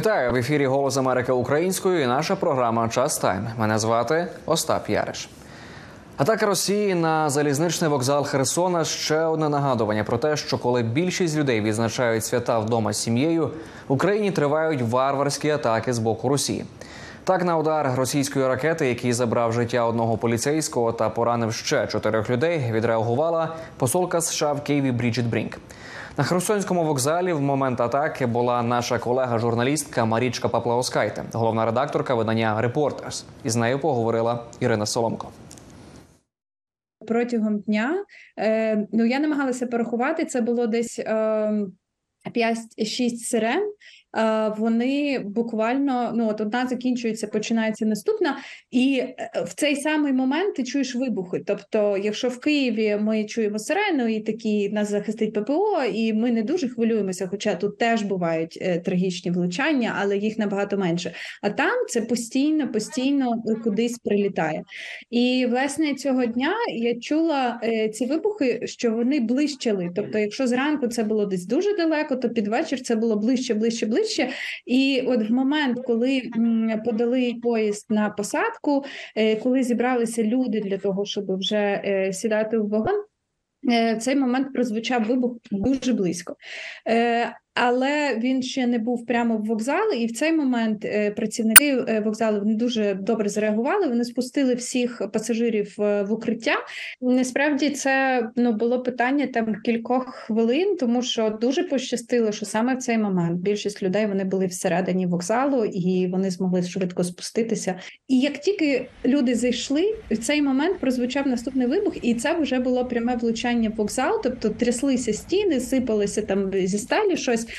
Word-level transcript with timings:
Вітаю 0.00 0.32
в 0.32 0.36
ефірі 0.36 0.66
Голос 0.66 0.96
Америки 0.96 1.32
українською. 1.32 2.02
і 2.02 2.06
Наша 2.06 2.36
програма 2.36 2.88
Час 2.88 3.18
Тайм. 3.18 3.48
Мене 3.58 3.78
звати 3.78 4.26
Остап 4.46 4.90
Яриш. 4.90 5.30
Атака 6.16 6.46
Росії 6.46 6.94
на 6.94 7.30
залізничний 7.30 7.90
вокзал 7.90 8.24
Херсона 8.24 8.84
ще 8.84 9.20
одне 9.20 9.48
нагадування 9.48 10.04
про 10.04 10.18
те, 10.18 10.36
що 10.36 10.58
коли 10.58 10.82
більшість 10.82 11.36
людей 11.36 11.60
відзначають 11.60 12.24
свята 12.24 12.58
вдома 12.58 12.92
з 12.92 13.02
сім'єю, 13.02 13.50
в 13.88 13.92
Україні 13.92 14.30
тривають 14.30 14.82
варварські 14.82 15.50
атаки 15.50 15.92
з 15.92 15.98
боку 15.98 16.28
Росії. 16.28 16.64
Так, 17.24 17.44
на 17.44 17.58
удар 17.58 17.92
російської 17.96 18.46
ракети, 18.46 18.88
який 18.88 19.12
забрав 19.12 19.52
життя 19.52 19.84
одного 19.84 20.18
поліцейського 20.18 20.92
та 20.92 21.08
поранив 21.10 21.54
ще 21.54 21.86
чотирьох 21.86 22.30
людей, 22.30 22.72
відреагувала 22.72 23.56
посолка 23.76 24.20
США 24.20 24.52
в 24.52 24.64
Києві 24.64 24.92
Бріджит 24.92 25.26
Брінк. 25.26 25.58
На 26.20 26.24
Херсонському 26.24 26.84
вокзалі 26.84 27.32
в 27.32 27.40
момент 27.40 27.80
атаки 27.80 28.26
була 28.26 28.62
наша 28.62 28.98
колега-журналістка 28.98 30.04
Марічка 30.04 30.48
Паплаоскайте, 30.48 31.24
головна 31.32 31.66
редакторка 31.66 32.14
видання 32.14 32.60
Репортерс. 32.60 33.24
Із 33.44 33.56
нею 33.56 33.78
поговорила 33.78 34.44
Ірина 34.60 34.86
Соломко. 34.86 35.28
Протягом 37.06 37.58
дня 37.58 38.04
е, 38.38 38.86
ну 38.92 39.04
я 39.04 39.18
намагалася 39.18 39.66
порахувати. 39.66 40.24
Це 40.24 40.40
було 40.40 40.66
десь 40.66 40.98
е, 40.98 41.04
5-6 42.36 43.16
сирен 43.16 43.72
вони 44.58 45.18
буквально 45.18 46.12
ну 46.14 46.28
от 46.28 46.40
одна 46.40 46.66
закінчується, 46.66 47.26
починається 47.26 47.86
наступна, 47.86 48.38
і 48.70 48.98
е, 48.98 49.30
в 49.46 49.54
цей 49.54 49.76
самий 49.76 50.12
момент 50.12 50.54
ти 50.54 50.64
чуєш 50.64 50.94
вибухи. 50.94 51.42
Тобто, 51.46 51.96
якщо 52.02 52.28
в 52.28 52.40
Києві 52.40 52.98
ми 53.00 53.24
чуємо 53.24 53.58
сирену, 53.58 54.08
і 54.08 54.20
такі 54.20 54.68
нас 54.68 54.90
захистить 54.90 55.32
ППО, 55.34 55.82
і 55.94 56.12
ми 56.12 56.30
не 56.30 56.42
дуже 56.42 56.68
хвилюємося, 56.68 57.26
хоча 57.26 57.54
тут 57.54 57.78
теж 57.78 58.02
бувають 58.02 58.58
е, 58.60 58.78
трагічні 58.80 59.30
влучання, 59.30 59.96
але 60.00 60.16
їх 60.16 60.38
набагато 60.38 60.78
менше. 60.78 61.12
А 61.42 61.50
там 61.50 61.86
це 61.88 62.00
постійно, 62.00 62.72
постійно 62.72 63.42
кудись 63.64 63.98
прилітає. 63.98 64.62
І 65.10 65.46
власне 65.50 65.94
цього 65.94 66.26
дня 66.26 66.54
я 66.68 67.00
чула 67.00 67.60
е, 67.64 67.88
ці 67.88 68.06
вибухи, 68.06 68.60
що 68.64 68.90
вони 68.90 69.20
блищали. 69.20 69.90
Тобто, 69.96 70.18
якщо 70.18 70.46
зранку 70.46 70.88
це 70.88 71.04
було 71.04 71.26
десь 71.26 71.46
дуже 71.46 71.76
далеко, 71.76 72.16
то 72.16 72.28
під 72.28 72.48
вечір 72.48 72.80
це 72.80 72.96
було 72.96 73.16
ближче, 73.16 73.54
ближче, 73.54 73.86
ближче 73.86 73.99
ближче. 74.00 74.28
І 74.66 75.04
от 75.06 75.30
в 75.30 75.32
момент, 75.32 75.78
коли 75.86 76.22
подали 76.84 77.34
поїзд 77.42 77.86
на 77.90 78.10
посадку, 78.10 78.84
е, 79.16 79.36
коли 79.36 79.62
зібралися 79.62 80.22
люди 80.22 80.60
для 80.60 80.78
того, 80.78 81.04
щоб 81.04 81.38
вже 81.38 81.82
е, 81.84 82.12
сідати 82.12 82.58
в 82.58 82.68
вагон. 82.68 83.04
Е, 83.70 83.94
в 83.94 83.98
цей 83.98 84.16
момент 84.16 84.52
прозвучав 84.52 85.04
вибух 85.04 85.36
дуже 85.50 85.92
близько 85.92 86.36
але 87.62 88.18
він 88.18 88.42
ще 88.42 88.66
не 88.66 88.78
був 88.78 89.06
прямо 89.06 89.36
в 89.36 89.44
вокзалі, 89.44 89.98
і 89.98 90.06
в 90.06 90.12
цей 90.12 90.32
момент 90.32 90.84
е, 90.84 91.10
працівники 91.10 91.84
е, 91.88 92.00
вокзалу 92.00 92.38
вони 92.38 92.54
дуже 92.54 92.94
добре 92.94 93.28
зреагували. 93.28 93.86
Вони 93.86 94.04
спустили 94.04 94.54
всіх 94.54 95.02
пасажирів 95.12 95.76
е, 95.80 96.02
в 96.02 96.12
укриття. 96.12 96.54
Насправді 97.00 97.70
це 97.70 98.22
ну 98.36 98.52
було 98.52 98.82
питання 98.82 99.26
там 99.26 99.54
кількох 99.64 100.14
хвилин, 100.14 100.76
тому 100.76 101.02
що 101.02 101.30
дуже 101.30 101.62
пощастило, 101.62 102.32
що 102.32 102.46
саме 102.46 102.74
в 102.74 102.78
цей 102.78 102.98
момент 102.98 103.40
більшість 103.40 103.82
людей 103.82 104.06
вони 104.06 104.24
були 104.24 104.46
всередині 104.46 105.06
вокзалу 105.06 105.64
і 105.64 106.06
вони 106.06 106.30
змогли 106.30 106.62
швидко 106.62 107.04
спуститися. 107.04 107.74
І 108.08 108.20
як 108.20 108.38
тільки 108.38 108.88
люди 109.04 109.34
зайшли, 109.34 109.94
в 110.10 110.18
цей 110.18 110.42
момент 110.42 110.80
прозвучав 110.80 111.26
наступний 111.26 111.66
вибух, 111.66 111.96
і 112.02 112.14
це 112.14 112.34
вже 112.34 112.58
було 112.58 112.84
пряме 112.84 113.16
влучання 113.16 113.68
в 113.68 113.76
вокзал, 113.76 114.20
тобто 114.22 114.48
тряслися 114.48 115.12
стіни, 115.12 115.60
сипалися 115.60 116.22
там 116.22 116.50
зі 116.52 116.78
сталі 116.78 117.16
щось. 117.16 117.49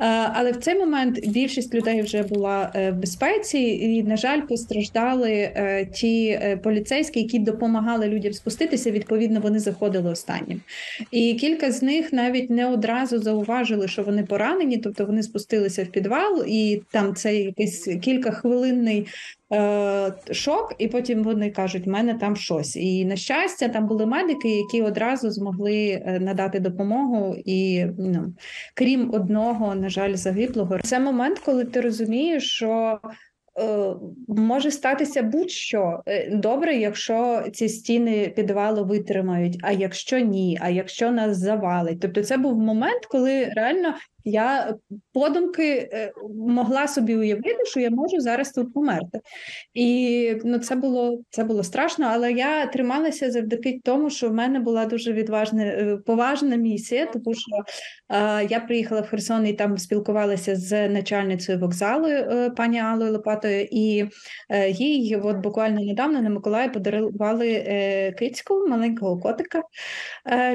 Е, 0.00 0.04
але 0.34 0.52
в 0.52 0.56
цей 0.56 0.74
момент 0.74 1.26
більшість 1.26 1.74
людей 1.74 2.02
вже 2.02 2.22
була 2.22 2.72
е, 2.74 2.90
в 2.90 2.94
безпеці, 2.94 3.58
і, 3.58 4.02
на 4.02 4.16
жаль, 4.16 4.40
постраждали 4.40 5.30
е, 5.30 5.86
ті 5.94 6.40
поліцейські, 6.62 7.20
які 7.20 7.38
допомагали 7.38 8.08
людям 8.08 8.32
спуститися. 8.32 8.90
Відповідно, 8.90 9.40
вони 9.40 9.58
заходили 9.58 10.10
останнім. 10.10 10.60
І 11.10 11.34
кілька 11.34 11.72
з 11.72 11.82
них 11.82 12.12
навіть 12.12 12.50
не 12.50 12.66
одразу 12.66 13.18
зауважили, 13.18 13.88
що 13.88 14.02
вони 14.02 14.22
поранені, 14.22 14.78
тобто 14.78 15.04
вони 15.04 15.22
спустилися 15.22 15.84
в 15.84 15.86
підвал, 15.86 16.44
і 16.46 16.82
там 16.90 17.14
це 17.14 17.36
якийсь 17.36 17.88
кількахвилинний 18.02 18.98
Е, 19.00 19.37
шок, 20.32 20.74
і 20.78 20.88
потім 20.88 21.22
вони 21.22 21.50
кажуть, 21.50 21.86
в 21.86 21.90
мене 21.90 22.14
там 22.14 22.36
щось. 22.36 22.76
І 22.76 23.04
на 23.04 23.16
щастя, 23.16 23.68
там 23.68 23.86
були 23.86 24.06
медики, 24.06 24.48
які 24.48 24.82
одразу 24.82 25.30
змогли 25.30 26.02
е, 26.06 26.18
надати 26.20 26.60
допомогу. 26.60 27.36
І 27.44 27.84
ну, 27.98 28.34
крім 28.74 29.14
одного, 29.14 29.74
на 29.74 29.88
жаль, 29.88 30.14
загиблого, 30.14 30.78
це 30.78 31.00
момент, 31.00 31.38
коли 31.38 31.64
ти 31.64 31.80
розумієш, 31.80 32.50
що. 32.50 33.00
Е, 33.58 33.94
може 34.28 34.70
статися 34.70 35.22
будь-що 35.22 36.02
добре, 36.32 36.74
якщо 36.74 37.44
ці 37.52 37.68
стіни 37.68 38.32
підвалу 38.36 38.84
витримають. 38.84 39.58
А 39.62 39.72
якщо 39.72 40.18
ні, 40.18 40.58
а 40.60 40.70
якщо 40.70 41.10
нас 41.10 41.38
завалить, 41.38 42.00
тобто 42.00 42.22
це 42.22 42.36
був 42.36 42.58
момент, 42.58 43.06
коли 43.06 43.44
реально 43.44 43.94
я 44.24 44.74
подумки 45.12 45.88
е, 45.92 46.12
могла 46.34 46.88
собі 46.88 47.16
уявити, 47.16 47.64
що 47.64 47.80
я 47.80 47.90
можу 47.90 48.20
зараз 48.20 48.52
тут 48.52 48.74
померти. 48.74 49.20
І 49.74 50.32
ну, 50.44 50.58
це 50.58 50.76
було 50.76 51.20
це 51.30 51.44
було 51.44 51.64
страшно, 51.64 52.06
але 52.10 52.32
я 52.32 52.66
трималася 52.66 53.30
завдяки 53.30 53.80
тому, 53.84 54.10
що 54.10 54.28
в 54.28 54.34
мене 54.34 54.60
була 54.60 54.86
дуже 54.86 55.12
відважна 55.12 55.64
е, 55.64 55.98
поважна 56.06 56.56
місія, 56.56 57.06
тому 57.06 57.34
що 57.34 57.56
е, 58.08 58.46
я 58.50 58.60
приїхала 58.60 59.00
в 59.00 59.08
Херсон 59.08 59.46
і 59.46 59.52
там 59.52 59.78
спілкувалася 59.78 60.56
з 60.56 60.88
начальницею 60.88 61.58
вокзалу 61.58 62.06
е, 62.08 62.50
пані 62.50 62.80
Аллою 62.80 63.12
Лопатою, 63.12 63.68
і 63.70 64.04
е, 64.50 64.70
їй 64.70 65.16
от 65.16 65.36
буквально 65.36 65.80
недавно 65.80 66.22
на 66.22 66.30
Миколаї 66.30 66.68
подарували 66.68 67.48
е, 67.48 68.12
кицьку, 68.12 68.66
маленького 68.68 69.18
котика 69.18 69.62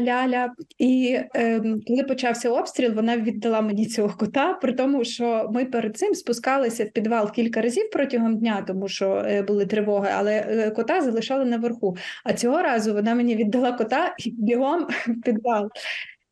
Ляля. 0.02 0.54
І 0.78 1.20
ем, 1.34 1.82
коли 1.88 2.04
почався 2.04 2.50
обстріл, 2.50 2.94
вона 2.94 3.18
віддала 3.18 3.53
мені 3.62 3.86
цього 3.86 4.16
кота, 4.18 4.54
при 4.54 4.74
тому, 4.74 5.04
що 5.04 5.50
ми 5.54 5.66
перед 5.66 5.98
цим 5.98 6.16
спускалися 6.16 6.86
в 6.86 6.90
підвал 6.90 7.32
кілька 7.32 7.62
разів 7.62 7.90
протягом 7.92 8.38
дня, 8.38 8.64
тому 8.68 8.88
що 8.88 9.24
е, 9.28 9.42
були 9.42 9.66
тривоги, 9.66 10.10
але 10.16 10.46
е, 10.50 10.72
кота 10.72 11.02
залишали 11.02 11.46
наверху. 11.46 11.98
А 12.24 12.34
цього 12.34 12.62
разу 12.62 12.94
вона 12.94 13.16
мені 13.16 13.36
віддала 13.36 13.72
кота 13.72 14.16
і 14.26 14.32
бігом 14.32 14.88
в 15.08 15.22
підвал. 15.22 15.70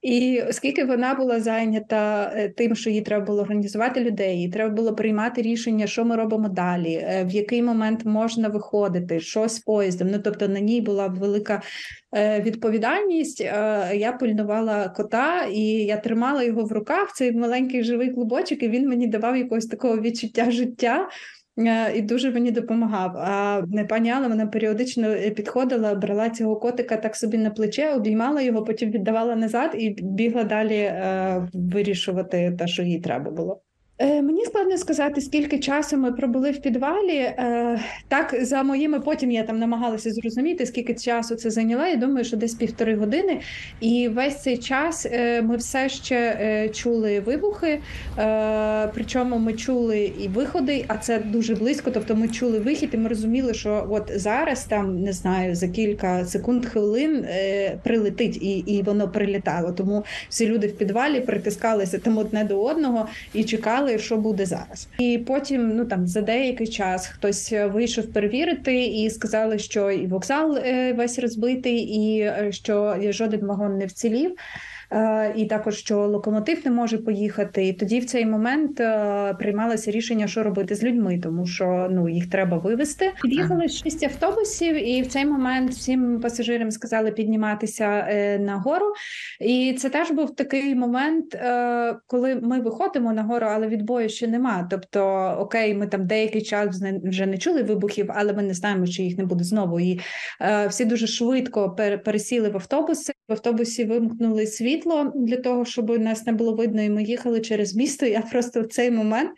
І 0.01 0.41
оскільки 0.49 0.85
вона 0.85 1.13
була 1.15 1.39
зайнята 1.39 2.33
е, 2.35 2.49
тим, 2.49 2.75
що 2.75 2.89
їй 2.89 3.01
треба 3.01 3.25
було 3.25 3.41
організувати 3.41 4.03
людей, 4.03 4.41
їй 4.41 4.49
треба 4.49 4.75
було 4.75 4.95
приймати 4.95 5.41
рішення, 5.41 5.87
що 5.87 6.05
ми 6.05 6.15
робимо 6.15 6.49
далі, 6.49 6.93
е, 6.93 7.25
в 7.25 7.31
який 7.31 7.63
момент 7.63 8.05
можна 8.05 8.47
виходити, 8.47 9.19
що 9.19 9.47
з 9.47 9.59
поїздом. 9.59 10.07
Ну 10.11 10.19
тобто 10.23 10.47
на 10.47 10.59
ній 10.59 10.81
була 10.81 11.07
велика 11.07 11.61
е, 12.15 12.41
відповідальність. 12.41 13.41
Я 13.93 14.17
пильнувала 14.19 14.89
кота, 14.89 15.45
і 15.51 15.61
я 15.65 15.97
тримала 15.97 16.43
його 16.43 16.63
в 16.63 16.71
руках. 16.71 17.13
Цей 17.13 17.31
маленький 17.31 17.83
живий 17.83 18.09
клубочок, 18.09 18.63
і 18.63 18.69
він 18.69 18.89
мені 18.89 19.07
давав 19.07 19.37
якогось 19.37 19.65
такого 19.65 19.97
відчуття 19.97 20.51
життя. 20.51 21.09
Е, 21.57 21.97
і 21.97 22.01
дуже 22.01 22.31
мені 22.31 22.51
допомагав. 22.51 23.17
А 23.17 23.61
пані 23.89 24.11
Алла 24.11 24.27
вона 24.27 24.47
періодично 24.47 25.07
е, 25.07 25.29
підходила, 25.29 25.95
брала 25.95 26.29
цього 26.29 26.55
котика 26.55 26.97
так 26.97 27.15
собі 27.15 27.37
на 27.37 27.49
плече, 27.49 27.93
обіймала 27.93 28.41
його, 28.41 28.63
потім 28.63 28.91
віддавала 28.91 29.35
назад 29.35 29.71
і 29.77 29.89
бігла 29.89 30.43
далі 30.43 30.77
е, 30.77 31.49
вирішувати 31.53 32.55
те, 32.59 32.67
що 32.67 32.83
їй 32.83 32.99
треба 32.99 33.31
було. 33.31 33.61
Е, 34.03 34.21
мені 34.21 34.45
складно 34.45 34.77
сказати, 34.77 35.21
скільки 35.21 35.59
часу 35.59 35.97
ми 35.97 36.11
пробули 36.11 36.51
в 36.51 36.61
підвалі. 36.61 37.17
Е, 37.17 37.79
так, 38.07 38.35
за 38.41 38.63
моїми 38.63 38.99
потім 38.99 39.31
я 39.31 39.43
там 39.43 39.59
намагалася 39.59 40.11
зрозуміти, 40.11 40.65
скільки 40.65 40.93
часу 40.93 41.35
це 41.35 41.49
зайняла. 41.49 41.87
Я 41.87 41.95
думаю, 41.95 42.25
що 42.25 42.37
десь 42.37 42.53
півтори 42.53 42.95
години. 42.95 43.39
І 43.81 44.07
весь 44.07 44.41
цей 44.41 44.57
час 44.57 45.07
е, 45.11 45.41
ми 45.41 45.57
все 45.57 45.89
ще 45.89 46.69
чули 46.73 47.19
вибухи, 47.19 47.79
причому 48.93 49.37
ми 49.37 49.53
чули 49.53 50.11
і 50.19 50.27
виходи, 50.27 50.85
а 50.87 50.97
це 50.97 51.19
дуже 51.19 51.55
близько. 51.55 51.91
Тобто 51.91 52.15
ми 52.15 52.27
чули 52.27 52.59
вихід, 52.59 52.89
і 52.93 52.97
ми 52.97 53.09
розуміли, 53.09 53.53
що 53.53 53.87
от 53.89 54.11
зараз 54.15 54.65
там 54.65 55.01
не 55.01 55.13
знаю 55.13 55.55
за 55.55 55.67
кілька 55.67 56.25
секунд 56.25 56.65
хвилин 56.65 57.25
прилетить, 57.83 58.37
і 58.37 58.57
і 58.57 58.81
воно 58.81 59.09
прилітало. 59.09 59.71
Тому 59.71 60.03
всі 60.29 60.47
люди 60.47 60.67
в 60.67 60.77
підвалі 60.77 61.21
притискалися 61.21 61.97
там 61.97 62.17
одне 62.17 62.43
до 62.43 62.63
одного 62.63 63.07
і 63.33 63.43
чекали 63.43 63.90
знали, 63.91 64.03
що 64.03 64.17
буде 64.17 64.45
зараз. 64.45 64.87
І 64.99 65.17
потім, 65.27 65.75
ну 65.75 65.85
там 65.85 66.07
за 66.07 66.21
деякий 66.21 66.67
час 66.67 67.07
хтось 67.07 67.53
вийшов 67.73 68.13
перевірити 68.13 68.85
і 68.85 69.09
сказали, 69.09 69.59
що 69.59 69.91
і 69.91 70.07
вокзал 70.07 70.57
е, 70.57 70.93
весь 70.93 71.19
розбитий, 71.19 71.77
і 71.77 72.19
е, 72.19 72.49
що 72.51 72.95
жоден 73.09 73.45
вагон 73.45 73.77
не 73.77 73.85
вцілів. 73.85 74.35
Е, 74.91 75.33
і 75.35 75.45
також 75.45 75.75
що 75.75 76.07
локомотив 76.07 76.61
не 76.65 76.71
може 76.71 76.97
поїхати. 76.97 77.67
І 77.67 77.73
тоді 77.73 77.99
в 77.99 78.05
цей 78.05 78.25
момент 78.25 78.79
е, 78.79 79.33
приймалося 79.39 79.91
рішення, 79.91 80.27
що 80.27 80.43
робити 80.43 80.75
з 80.75 80.83
людьми, 80.83 81.19
тому 81.23 81.45
що 81.45 81.87
ну 81.91 82.09
їх 82.09 82.29
треба 82.29 82.57
вивезти. 82.57 83.11
Під'їхали 83.21 83.69
шість 83.69 84.03
автобусів, 84.03 84.87
і 84.87 85.01
в 85.01 85.07
цей 85.07 85.25
момент 85.25 85.71
всім 85.71 86.19
пасажирам 86.19 86.71
сказали 86.71 87.11
підніматися 87.11 88.07
е, 88.09 88.39
на 88.39 88.55
гору. 88.55 88.85
І 89.39 89.73
це 89.79 89.89
теж 89.89 90.11
був 90.11 90.35
такий 90.35 90.75
момент, 90.75 91.37
коли 92.07 92.35
ми 92.35 92.59
виходимо 92.59 93.13
на 93.13 93.23
гору, 93.23 93.47
але 93.49 93.67
відбою 93.67 94.09
ще 94.09 94.27
нема. 94.27 94.67
Тобто, 94.71 95.35
окей, 95.39 95.73
ми 95.73 95.87
там 95.87 96.07
деякий 96.07 96.41
час 96.41 96.81
вже 97.03 97.25
не 97.25 97.37
чули 97.37 97.63
вибухів, 97.63 98.09
але 98.15 98.33
ми 98.33 98.43
не 98.43 98.53
знаємо, 98.53 98.87
чи 98.87 99.03
їх 99.03 99.17
не 99.17 99.25
буде 99.25 99.43
знову. 99.43 99.79
І 99.79 99.99
всі 100.69 100.85
дуже 100.85 101.07
швидко 101.07 101.75
пер- 101.77 102.03
пересіли 102.03 102.49
в 102.49 102.55
автобуси. 102.55 103.13
В 103.27 103.31
автобусі 103.31 103.85
вимкнули 103.85 104.47
світло 104.81 105.11
для 105.15 105.37
того, 105.37 105.65
щоб 105.65 105.99
нас 105.99 106.25
не 106.25 106.33
було 106.33 106.53
видно, 106.53 106.81
і 106.81 106.89
ми 106.89 107.03
їхали 107.03 107.41
через 107.41 107.75
місто. 107.75 108.05
Я 108.05 108.21
просто 108.21 108.61
в 108.61 108.67
цей 108.67 108.91
момент. 108.91 109.31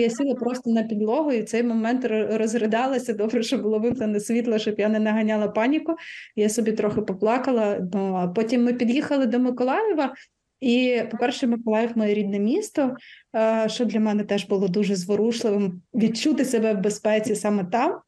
Я 0.00 0.10
сіла 0.10 0.34
просто 0.34 0.70
на 0.70 0.82
підлогу, 0.82 1.32
і 1.32 1.40
в 1.40 1.44
цей 1.44 1.62
момент 1.62 2.06
розридалася. 2.10 3.12
Добре, 3.12 3.42
що 3.42 3.58
було 3.58 3.78
вимкнене 3.78 4.20
світло, 4.20 4.58
щоб 4.58 4.74
я 4.78 4.88
не 4.88 4.98
наганяла 4.98 5.48
паніку. 5.48 5.94
Я 6.36 6.48
собі 6.48 6.72
трохи 6.72 7.00
поплакала. 7.00 7.80
Ну 7.92 8.14
а 8.14 8.28
потім 8.28 8.64
ми 8.64 8.72
під'їхали 8.72 9.26
до 9.26 9.38
Миколаєва. 9.38 10.14
І, 10.60 11.02
по-перше, 11.10 11.46
Миколаїв 11.46 11.90
моє 11.94 12.14
рідне 12.14 12.38
місто, 12.38 12.96
е, 13.36 13.68
що 13.68 13.84
для 13.84 14.00
мене 14.00 14.24
теж 14.24 14.46
було 14.46 14.68
дуже 14.68 14.96
зворушливим 14.96 15.82
відчути 15.94 16.44
себе 16.44 16.74
в 16.74 16.80
безпеці 16.80 17.34
саме 17.34 17.64
там. 17.64 18.00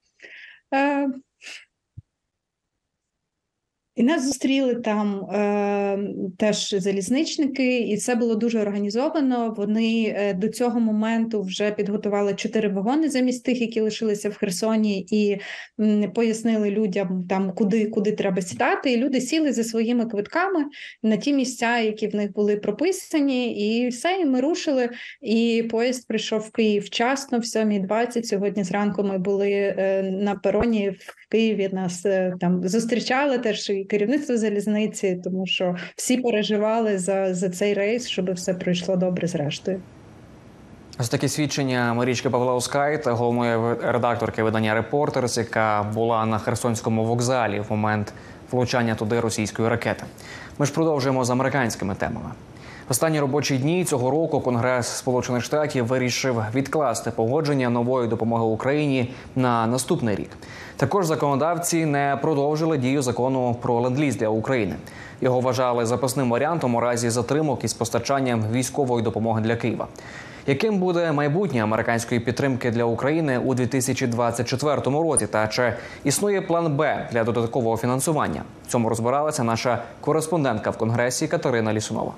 І 3.95 4.03
нас 4.03 4.27
зустріли 4.27 4.75
там 4.75 5.31
е, 5.31 5.99
теж 6.39 6.75
залізничники, 6.79 7.79
і 7.79 7.97
це 7.97 8.15
було 8.15 8.35
дуже 8.35 8.61
організовано. 8.61 9.55
Вони 9.57 10.15
е, 10.17 10.35
до 10.35 10.49
цього 10.49 10.81
моменту 10.81 11.43
вже 11.43 11.71
підготували 11.71 12.35
чотири 12.35 12.69
вагони 12.69 13.09
замість 13.09 13.45
тих, 13.45 13.61
які 13.61 13.81
лишилися 13.81 14.29
в 14.29 14.37
Херсоні, 14.37 15.07
і 15.11 15.39
м, 15.81 16.13
пояснили 16.13 16.71
людям 16.71 17.27
там, 17.29 17.53
куди, 17.55 17.87
куди 17.87 18.13
треба 18.13 18.43
сідати. 18.43 18.93
І 18.93 18.97
люди 18.97 19.21
сіли 19.21 19.53
за 19.53 19.65
своїми 19.65 20.07
квитками 20.07 20.65
на 21.03 21.17
ті 21.17 21.33
місця, 21.33 21.79
які 21.79 22.09
в 22.09 22.15
них 22.15 22.33
були 22.33 22.57
прописані, 22.57 23.53
і 23.53 23.89
все, 23.89 24.19
і 24.21 24.25
ми 24.25 24.41
рушили. 24.41 24.91
І 25.21 25.69
поїзд 25.71 26.09
прийшов 26.09 26.41
в 26.41 26.51
Київ 26.51 26.83
вчасно, 26.83 27.39
в 27.39 27.43
7.20. 27.43 28.23
Сьогодні 28.23 28.65
зранку 28.65 29.03
ми 29.03 29.19
були 29.19 29.51
е, 29.51 30.03
на 30.03 30.35
пероні 30.35 30.91
в 30.91 31.31
Києві. 31.31 31.69
Нас 31.73 32.07
е, 32.07 32.35
там 32.41 32.69
зустрічали 32.69 33.39
теж 33.39 33.71
керівництво 33.85 34.37
залізниці, 34.37 35.21
тому 35.25 35.47
що 35.47 35.77
всі 35.97 36.17
переживали 36.17 36.99
за, 36.99 37.35
за 37.35 37.49
цей 37.49 37.75
рейс, 37.75 38.09
щоб 38.09 38.33
все 38.33 38.55
пройшло 38.55 38.97
добре 38.97 39.27
зрештою. 39.27 39.81
Ось 40.99 41.09
такі 41.09 41.29
свідчення 41.29 41.95
Марічки 41.95 42.31
Павлаускайт, 42.31 43.07
головної 43.07 43.77
редакторки 43.83 44.43
видання 44.43 44.75
Репортерс, 44.75 45.39
яка 45.39 45.83
була 45.95 46.27
на 46.27 46.39
Херсонському 46.39 47.05
вокзалі 47.05 47.61
в 47.61 47.67
момент 47.71 48.13
влучання 48.51 48.95
туди 48.95 49.21
російської 49.21 49.69
ракети. 49.69 50.05
Ми 50.59 50.67
ж 50.67 50.73
продовжуємо 50.73 51.25
з 51.25 51.31
американськими 51.31 51.95
темами. 51.95 52.31
Останні 52.89 53.21
робочі 53.21 53.59
дні 53.59 53.85
цього 53.85 54.11
року 54.11 54.41
Конгрес 54.41 54.87
Сполучених 54.87 55.45
Штатів 55.45 55.87
вирішив 55.87 56.43
відкласти 56.55 57.11
погодження 57.11 57.71
нової 57.71 58.09
допомоги 58.09 58.45
Україні 58.45 59.15
на 59.37 59.67
наступний 59.67 60.17
рік. 60.17 60.31
Також 60.77 61.07
законодавці 61.07 61.87
не 61.87 62.19
продовжили 62.23 62.79
дію 62.79 63.03
закону 63.03 63.57
про 63.63 63.81
ленд-ліз 63.81 64.17
для 64.17 64.29
України. 64.29 64.75
Його 65.21 65.41
вважали 65.41 65.87
запасним 65.87 66.31
варіантом 66.31 66.75
у 66.75 66.81
разі 66.81 67.11
затримок 67.11 67.65
із 67.65 67.75
постачанням 67.75 68.45
військової 68.53 69.05
допомоги 69.05 69.41
для 69.41 69.57
Києва. 69.57 69.87
Яким 70.47 70.79
буде 70.79 71.13
майбутнє 71.13 71.63
американської 71.63 72.21
підтримки 72.21 72.71
для 72.71 72.85
України 72.85 73.39
у 73.39 73.55
2024 73.55 74.81
році? 74.85 75.27
Та 75.27 75.49
чи 75.49 75.75
існує 76.05 76.41
план 76.41 76.77
Б 76.77 77.09
для 77.13 77.25
додаткового 77.25 77.77
фінансування? 77.77 78.43
В 78.67 78.71
цьому 78.71 78.89
розбиралася 78.89 79.45
наша 79.45 79.83
кореспондентка 80.01 80.71
в 80.71 80.77
конгресі 80.77 81.29
Катерина 81.29 81.73
Лісунова. 81.73 82.13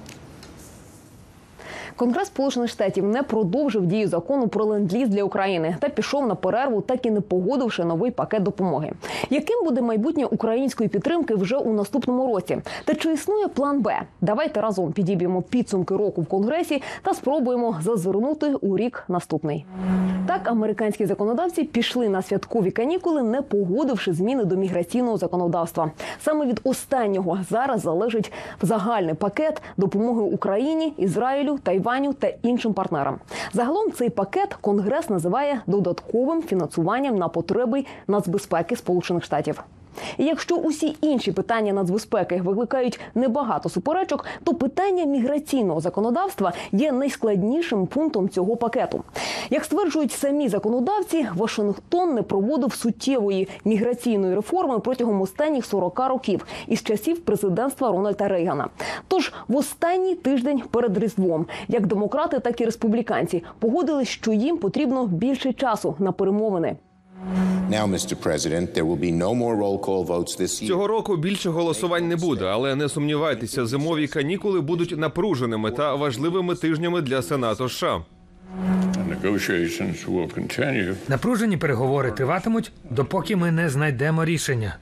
Конгрес 1.96 2.26
Сполучених 2.26 2.70
Штатів 2.70 3.04
не 3.04 3.22
продовжив 3.22 3.86
дію 3.86 4.08
закону 4.08 4.48
про 4.48 4.64
ленд-ліз 4.64 5.08
для 5.08 5.24
України 5.24 5.76
та 5.80 5.88
пішов 5.88 6.26
на 6.26 6.34
перерву, 6.34 6.80
так 6.80 7.06
і 7.06 7.10
не 7.10 7.20
погодивши 7.20 7.84
новий 7.84 8.10
пакет 8.10 8.42
допомоги. 8.42 8.92
Яким 9.30 9.64
буде 9.64 9.82
майбутнє 9.82 10.24
української 10.24 10.88
підтримки 10.88 11.34
вже 11.34 11.56
у 11.56 11.72
наступному 11.72 12.26
році? 12.26 12.58
Та 12.84 12.94
чи 12.94 13.12
існує 13.12 13.48
план 13.48 13.80
Б? 13.80 14.00
Давайте 14.20 14.60
разом 14.60 14.92
підіб'ємо 14.92 15.42
підсумки 15.42 15.96
року 15.96 16.22
в 16.22 16.26
конгресі 16.26 16.82
та 17.02 17.14
спробуємо 17.14 17.78
зазирнути 17.82 18.54
у 18.54 18.76
рік 18.76 19.04
наступний. 19.08 19.66
Так, 20.26 20.48
американські 20.48 21.06
законодавці 21.06 21.64
пішли 21.64 22.08
на 22.08 22.22
святкові 22.22 22.70
канікули, 22.70 23.22
не 23.22 23.42
погодивши 23.42 24.12
зміни 24.12 24.44
до 24.44 24.56
міграційного 24.56 25.16
законодавства. 25.16 25.90
Саме 26.20 26.46
від 26.46 26.60
останнього 26.64 27.38
зараз 27.50 27.80
залежить 27.80 28.32
загальний 28.62 29.14
пакет 29.14 29.62
допомоги 29.76 30.22
Україні, 30.22 30.94
Ізраїлю, 30.96 31.58
Тайваню 31.84 32.12
та 32.12 32.32
іншим 32.42 32.74
партнерам. 32.74 33.18
Загалом 33.52 33.92
цей 33.92 34.10
пакет 34.10 34.54
Конгрес 34.54 35.10
називає 35.10 35.60
додатковим 35.66 36.42
фінансуванням 36.42 37.16
на 37.16 37.28
потреби 37.28 37.84
нацбезпеки 38.06 38.76
Сполучених 38.76 39.24
Штатів. 39.24 39.64
І 40.18 40.24
якщо 40.24 40.56
усі 40.56 40.96
інші 41.00 41.32
питання 41.32 41.72
нацбезпеки 41.72 42.40
викликають 42.44 43.00
небагато 43.14 43.68
суперечок, 43.68 44.24
то 44.44 44.54
питання 44.54 45.04
міграційного 45.04 45.80
законодавства 45.80 46.52
є 46.72 46.92
найскладнішим 46.92 47.86
пунктом 47.86 48.28
цього 48.28 48.56
пакету. 48.56 49.04
Як 49.50 49.64
стверджують 49.64 50.12
самі 50.12 50.48
законодавці, 50.48 51.26
Вашингтон 51.34 52.14
не 52.14 52.22
проводив 52.22 52.74
суттєвої 52.74 53.48
міграційної 53.64 54.34
реформи 54.34 54.78
протягом 54.78 55.20
останніх 55.20 55.66
40 55.66 56.00
років 56.08 56.46
із 56.66 56.82
часів 56.82 57.20
президентства 57.20 57.92
Рональда 57.92 58.28
Рейгана. 58.28 58.68
Тож 59.08 59.32
в 59.48 59.56
останній 59.56 60.14
тиждень 60.14 60.62
перед 60.70 60.98
Різдвом, 60.98 61.46
як 61.68 61.86
демократи, 61.86 62.38
так 62.38 62.60
і 62.60 62.64
республіканці 62.64 63.44
погодились, 63.58 64.08
що 64.08 64.32
їм 64.32 64.56
потрібно 64.56 65.06
більше 65.06 65.52
часу 65.52 65.94
на 65.98 66.12
перемовини. 66.12 66.76
Now, 67.70 67.86
Mr. 67.86 68.14
President, 68.14 68.74
there 68.74 68.84
will 68.84 69.00
be 69.08 69.10
no 69.10 69.34
more 69.34 69.56
roll 69.56 69.78
call 69.78 70.04
votes 70.06 70.36
this 70.40 70.62
year. 70.62 70.66
Цього 70.68 70.86
року 70.86 71.16
більше 71.16 71.50
голосувань 71.50 72.08
не 72.08 72.16
буде, 72.16 72.44
але 72.44 72.76
не 72.76 72.88
сумнівайтеся, 72.88 73.66
зимові 73.66 74.06
канікули 74.06 74.60
будуть 74.60 74.98
напруженими 74.98 75.70
та 75.70 75.94
важливими 75.94 76.54
тижнями 76.54 77.00
для 77.00 77.22
Сенату 77.22 77.68
США. 77.68 78.02
Напружені 81.08 81.56
переговори 81.56 82.10
триватимуть, 82.10 82.72
допоки 82.90 83.36
ми 83.36 83.50
не 83.50 83.68
знайдемо 83.68 84.24
рішення. 84.24 84.76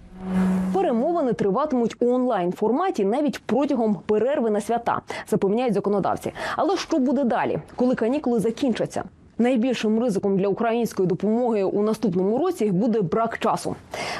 Перемовини 0.74 1.32
триватимуть 1.32 1.96
у 2.00 2.14
онлайн 2.14 2.52
форматі 2.52 3.04
навіть 3.04 3.38
протягом 3.46 3.94
перерви 3.94 4.50
на 4.50 4.60
свята, 4.60 5.00
запевняють 5.30 5.74
законодавці. 5.74 6.32
Але 6.56 6.76
що 6.76 6.98
буде 6.98 7.24
далі, 7.24 7.58
коли 7.76 7.94
канікули 7.94 8.40
закінчаться? 8.40 9.04
Найбільшим 9.42 10.02
ризиком 10.02 10.38
для 10.38 10.48
української 10.48 11.08
допомоги 11.08 11.64
у 11.64 11.82
наступному 11.82 12.38
році 12.38 12.70
буде 12.70 13.00
брак 13.00 13.38
часу. 13.38 13.76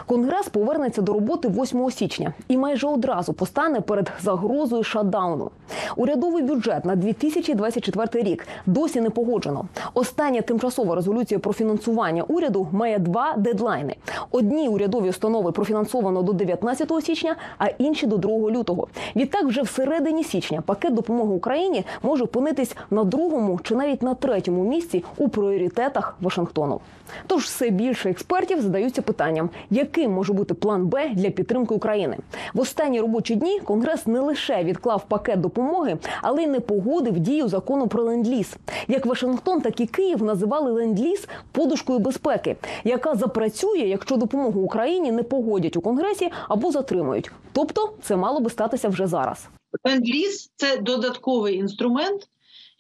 Конгрес 0.07 0.49
повернеться 0.49 1.03
до 1.03 1.13
роботи 1.13 1.49
8 1.49 1.91
січня 1.91 2.33
і 2.49 2.57
майже 2.57 2.87
одразу 2.87 3.33
постане 3.33 3.81
перед 3.81 4.13
загрозою 4.23 4.83
шатдауну. 4.83 5.51
Урядовий 5.97 6.43
бюджет 6.43 6.85
на 6.85 6.97
2024 6.97 8.25
рік 8.31 8.47
досі 8.67 9.01
не 9.01 9.11
погоджено. 9.11 9.65
Остання 9.95 10.41
тимчасова 10.41 10.95
резолюція 10.95 11.41
про 11.41 11.53
фінансування 11.53 12.23
уряду 12.23 12.69
має 12.73 12.99
два 12.99 13.35
дедлайни: 13.37 13.97
одні 14.31 14.69
урядові 14.69 15.09
установи 15.09 15.53
профінансовано 15.53 16.23
до 16.23 16.33
19 16.33 16.93
січня, 17.05 17.37
а 17.59 17.67
інші 17.67 18.07
до 18.07 18.17
2 18.17 18.33
лютого. 18.51 18.89
Відтак, 19.17 19.45
вже 19.45 19.63
всередині 19.63 20.25
січня 20.25 20.61
пакет 20.61 20.95
допомоги 20.95 21.35
Україні 21.35 21.85
може 22.03 22.25
опинитись 22.25 22.77
на 22.91 23.05
другому 23.05 23.61
чи 23.63 23.75
навіть 23.75 24.03
на 24.03 24.15
третьому 24.15 24.65
місці 24.65 25.05
у 25.17 25.29
пріоритетах 25.29 26.17
Вашингтону. 26.21 26.81
Тож 27.27 27.45
все 27.45 27.71
більше 27.71 28.11
експертів 28.11 28.63
задаються 28.63 29.03
питанням, 29.03 29.51
яким 29.71 30.13
може 30.13 30.33
бути 30.33 30.55
план 30.55 30.87
Б 30.87 31.11
для 31.15 31.31
підтримки 31.31 31.75
України. 31.75 32.19
В 32.55 32.61
останні 32.61 33.01
робочі 33.01 33.35
дні 33.35 33.61
Конгрес 33.61 34.07
не 34.07 34.21
лише 34.21 34.65
відклав 34.65 35.05
пакет 35.09 35.41
допомоги, 35.41 35.99
але 36.23 36.43
й 36.43 36.47
не 36.47 36.61
погодив 36.61 37.19
дію 37.19 37.49
закону 37.49 37.89
про 37.89 38.03
ленд-ліз. 38.03 38.57
Як 38.89 39.07
Вашингтон, 39.07 39.61
так 39.61 39.81
і 39.81 39.87
Київ 39.87 40.23
називали 40.23 40.73
ленд-ліз 40.73 41.29
подушкою 41.53 41.99
безпеки, 41.99 42.57
яка 42.85 43.15
запрацює, 43.15 43.79
якщо 43.79 44.17
допомогу 44.17 44.61
Україні 44.61 45.13
не 45.13 45.23
погодять 45.23 45.77
у 45.77 45.81
Конгресі 45.81 46.31
або 46.49 46.73
затримують. 46.73 47.31
Тобто, 47.53 47.93
це 48.03 48.17
мало 48.17 48.41
би 48.41 48.51
статися 48.51 48.89
вже 48.89 49.07
зараз. 49.07 49.49
Ленд-ліз– 49.85 50.51
це 50.57 50.77
додатковий 50.77 51.57
інструмент, 51.57 52.29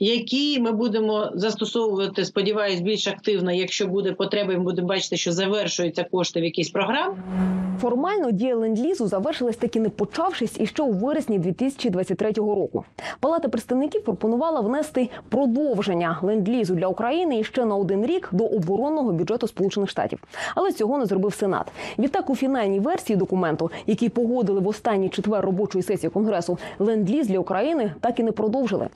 які 0.04 0.61
ми 0.61 0.73
будемо 0.73 1.30
застосовувати, 1.35 2.25
сподіваюсь, 2.25 2.80
більш 2.80 3.09
активно, 3.09 3.52
якщо 3.52 3.87
буде 3.87 4.12
потреба, 4.12 4.52
і 4.52 4.56
ми 4.56 4.62
будемо 4.62 4.88
бачити, 4.88 5.16
що 5.16 5.32
завершуються 5.32 6.04
кошти 6.04 6.40
в 6.40 6.44
якісь 6.44 6.71
програм. 6.71 7.16
Формально 7.80 8.30
дія 8.30 8.56
ленд-лізу 8.56 9.06
завершилась 9.06 9.56
таки 9.56 9.80
не 9.80 9.88
почавшись 9.88 10.61
іще 10.61 10.82
у 10.82 10.92
вересні 10.92 11.38
2023 11.38 12.32
року. 12.32 12.85
Палата 13.21 13.49
представників 13.49 14.04
пропонувала 14.04 14.61
внести 14.61 15.09
продовження 15.28 16.18
ленд-лізу 16.23 16.75
для 16.75 16.87
України 16.87 17.40
іще 17.40 17.64
на 17.64 17.76
один 17.76 18.06
рік 18.06 18.28
до 18.32 18.44
оборонного 18.44 19.12
бюджету 19.12 19.49
Сполучених 19.49 19.90
Штатів, 19.90 20.18
але 20.54 20.73
цього 20.73 20.99
не 20.99 21.06
зробив 21.06 21.35
Сенат. 21.35 21.73
Відтак 21.99 22.30
у 22.30 22.37
фінальній 22.37 22.80
версії 22.80 23.16
документу, 23.16 23.71
який 23.87 24.09
погодили 24.09 24.61
в 24.61 24.68
останній 24.68 25.09
четвер 25.09 25.44
робочої 25.44 25.82
сесії 25.82 26.11
конгресу, 26.11 26.59
ленд-ліз 26.78 27.28
для 27.28 27.38
України 27.38 27.94
так 28.00 28.18
і 28.18 28.23
не 28.23 28.32
продовжили. 28.32 28.88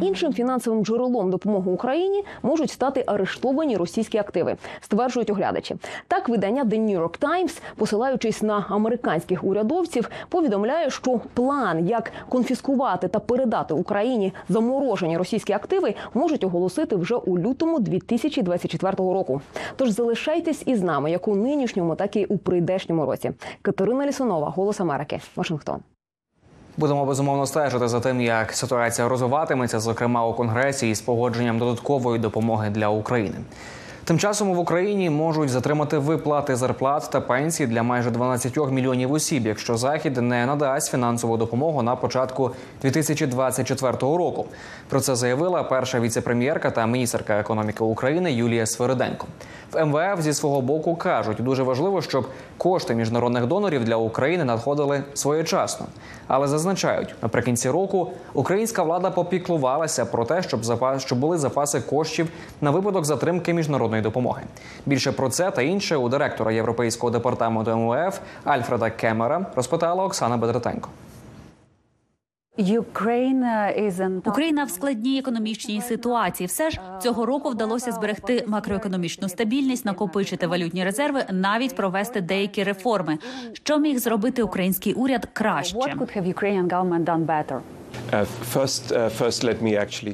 Іншим 0.00 0.32
фінансовим 0.32 0.84
джерелом 0.84 1.30
допомоги 1.30 1.70
Україні 1.70 2.24
можуть 2.42 2.70
стати 2.70 3.04
арештовані 3.06 3.76
російські 3.76 4.18
активи, 4.18 4.56
стверджують 4.80 5.30
оглядачі. 5.30 5.76
Так, 6.08 6.28
видання 6.28 6.64
The 6.64 6.80
New 6.80 7.00
York 7.00 7.20
Times, 7.20 7.62
посилаючись 7.76 8.42
на 8.42 8.66
американських 8.68 9.44
урядовців, 9.44 10.10
повідомляє, 10.28 10.90
що 10.90 11.20
план, 11.34 11.88
як 11.88 12.12
конфіскувати 12.28 13.08
та 13.08 13.18
передати 13.18 13.74
Україні 13.74 14.32
заморожені 14.48 15.18
російські 15.18 15.52
активи, 15.52 15.94
можуть 16.14 16.44
оголосити 16.44 16.96
вже 16.96 17.14
у 17.14 17.38
лютому 17.38 17.80
2024 17.80 18.96
року. 18.96 19.40
Тож 19.76 19.90
залишайтесь 19.90 20.62
із 20.66 20.82
нами 20.82 21.10
як 21.10 21.28
у 21.28 21.36
нинішньому, 21.36 21.94
так 21.94 22.16
і 22.16 22.24
у 22.24 22.38
прийдешньому 22.38 23.06
році. 23.06 23.32
Катерина 23.62 24.06
Лісунова, 24.06 24.48
Голос 24.48 24.80
Америки, 24.80 25.20
Вашингтон. 25.36 25.80
Будемо 26.80 27.04
безумовно 27.04 27.46
стежити 27.46 27.88
за 27.88 28.00
тим, 28.00 28.20
як 28.20 28.52
ситуація 28.52 29.08
розвиватиметься, 29.08 29.80
зокрема 29.80 30.26
у 30.26 30.34
конгресі 30.34 30.90
із 30.90 31.00
погодженням 31.00 31.58
додаткової 31.58 32.18
допомоги 32.18 32.70
для 32.70 32.88
України. 32.88 33.36
Тим 34.04 34.18
часом 34.18 34.54
в 34.54 34.58
Україні 34.58 35.10
можуть 35.10 35.48
затримати 35.48 35.98
виплати 35.98 36.56
зарплат 36.56 37.08
та 37.12 37.20
пенсій 37.20 37.66
для 37.66 37.82
майже 37.82 38.10
12 38.10 38.70
мільйонів 38.70 39.12
осіб, 39.12 39.46
якщо 39.46 39.76
захід 39.76 40.16
не 40.16 40.46
надасть 40.46 40.90
фінансову 40.90 41.36
допомогу 41.36 41.82
на 41.82 41.96
початку 41.96 42.50
2024 42.82 43.92
року. 44.00 44.46
Про 44.88 45.00
це 45.00 45.16
заявила 45.16 45.62
перша 45.62 46.00
віцепрем'єрка 46.00 46.70
та 46.70 46.86
міністерка 46.86 47.38
економіки 47.38 47.84
України 47.84 48.32
Юлія 48.32 48.66
Свериденко. 48.66 49.26
В 49.72 49.84
МВФ 49.84 50.20
зі 50.20 50.32
свого 50.32 50.60
боку 50.60 50.96
кажуть, 50.96 51.36
дуже 51.40 51.62
важливо, 51.62 52.02
щоб 52.02 52.26
кошти 52.58 52.94
міжнародних 52.94 53.46
донорів 53.46 53.84
для 53.84 53.96
України 53.96 54.44
надходили 54.44 55.02
своєчасно. 55.14 55.86
Але 56.26 56.48
зазначають, 56.48 57.14
наприкінці 57.22 57.70
року 57.70 58.10
українська 58.34 58.82
влада 58.82 59.10
попіклувалася 59.10 60.04
про 60.04 60.24
те, 60.24 60.42
щоб 60.42 60.64
запас 60.64 61.02
щоб 61.02 61.18
були 61.18 61.38
запаси 61.38 61.80
коштів 61.80 62.28
на 62.60 62.70
випадок 62.70 63.04
затримки 63.04 63.52
міжнародної 63.52 64.02
допомоги. 64.02 64.42
Більше 64.86 65.12
про 65.12 65.28
це 65.28 65.50
та 65.50 65.62
інше 65.62 65.96
у 65.96 66.08
директора 66.08 66.52
Європейського 66.52 67.10
департаменту 67.10 67.76
МВФ 67.76 68.18
Альфреда 68.44 68.90
Кемера 68.90 69.46
розпитала 69.56 70.04
Оксана 70.04 70.36
Бедратенко. 70.36 70.88
Україна 74.30 74.64
в 74.64 74.70
складній 74.70 75.18
економічній 75.18 75.80
ситуації. 75.80 76.46
Все 76.46 76.70
ж 76.70 76.80
цього 77.02 77.26
року 77.26 77.50
вдалося 77.50 77.92
зберегти 77.92 78.44
макроекономічну 78.46 79.28
стабільність, 79.28 79.84
накопичити 79.84 80.46
валютні 80.46 80.84
резерви, 80.84 81.24
навіть 81.30 81.76
провести 81.76 82.20
деякі 82.20 82.62
реформи. 82.62 83.18
Що 83.52 83.78
міг 83.78 83.98
зробити 83.98 84.42
український 84.42 84.92
уряд 84.92 85.28
краще? 85.32 85.76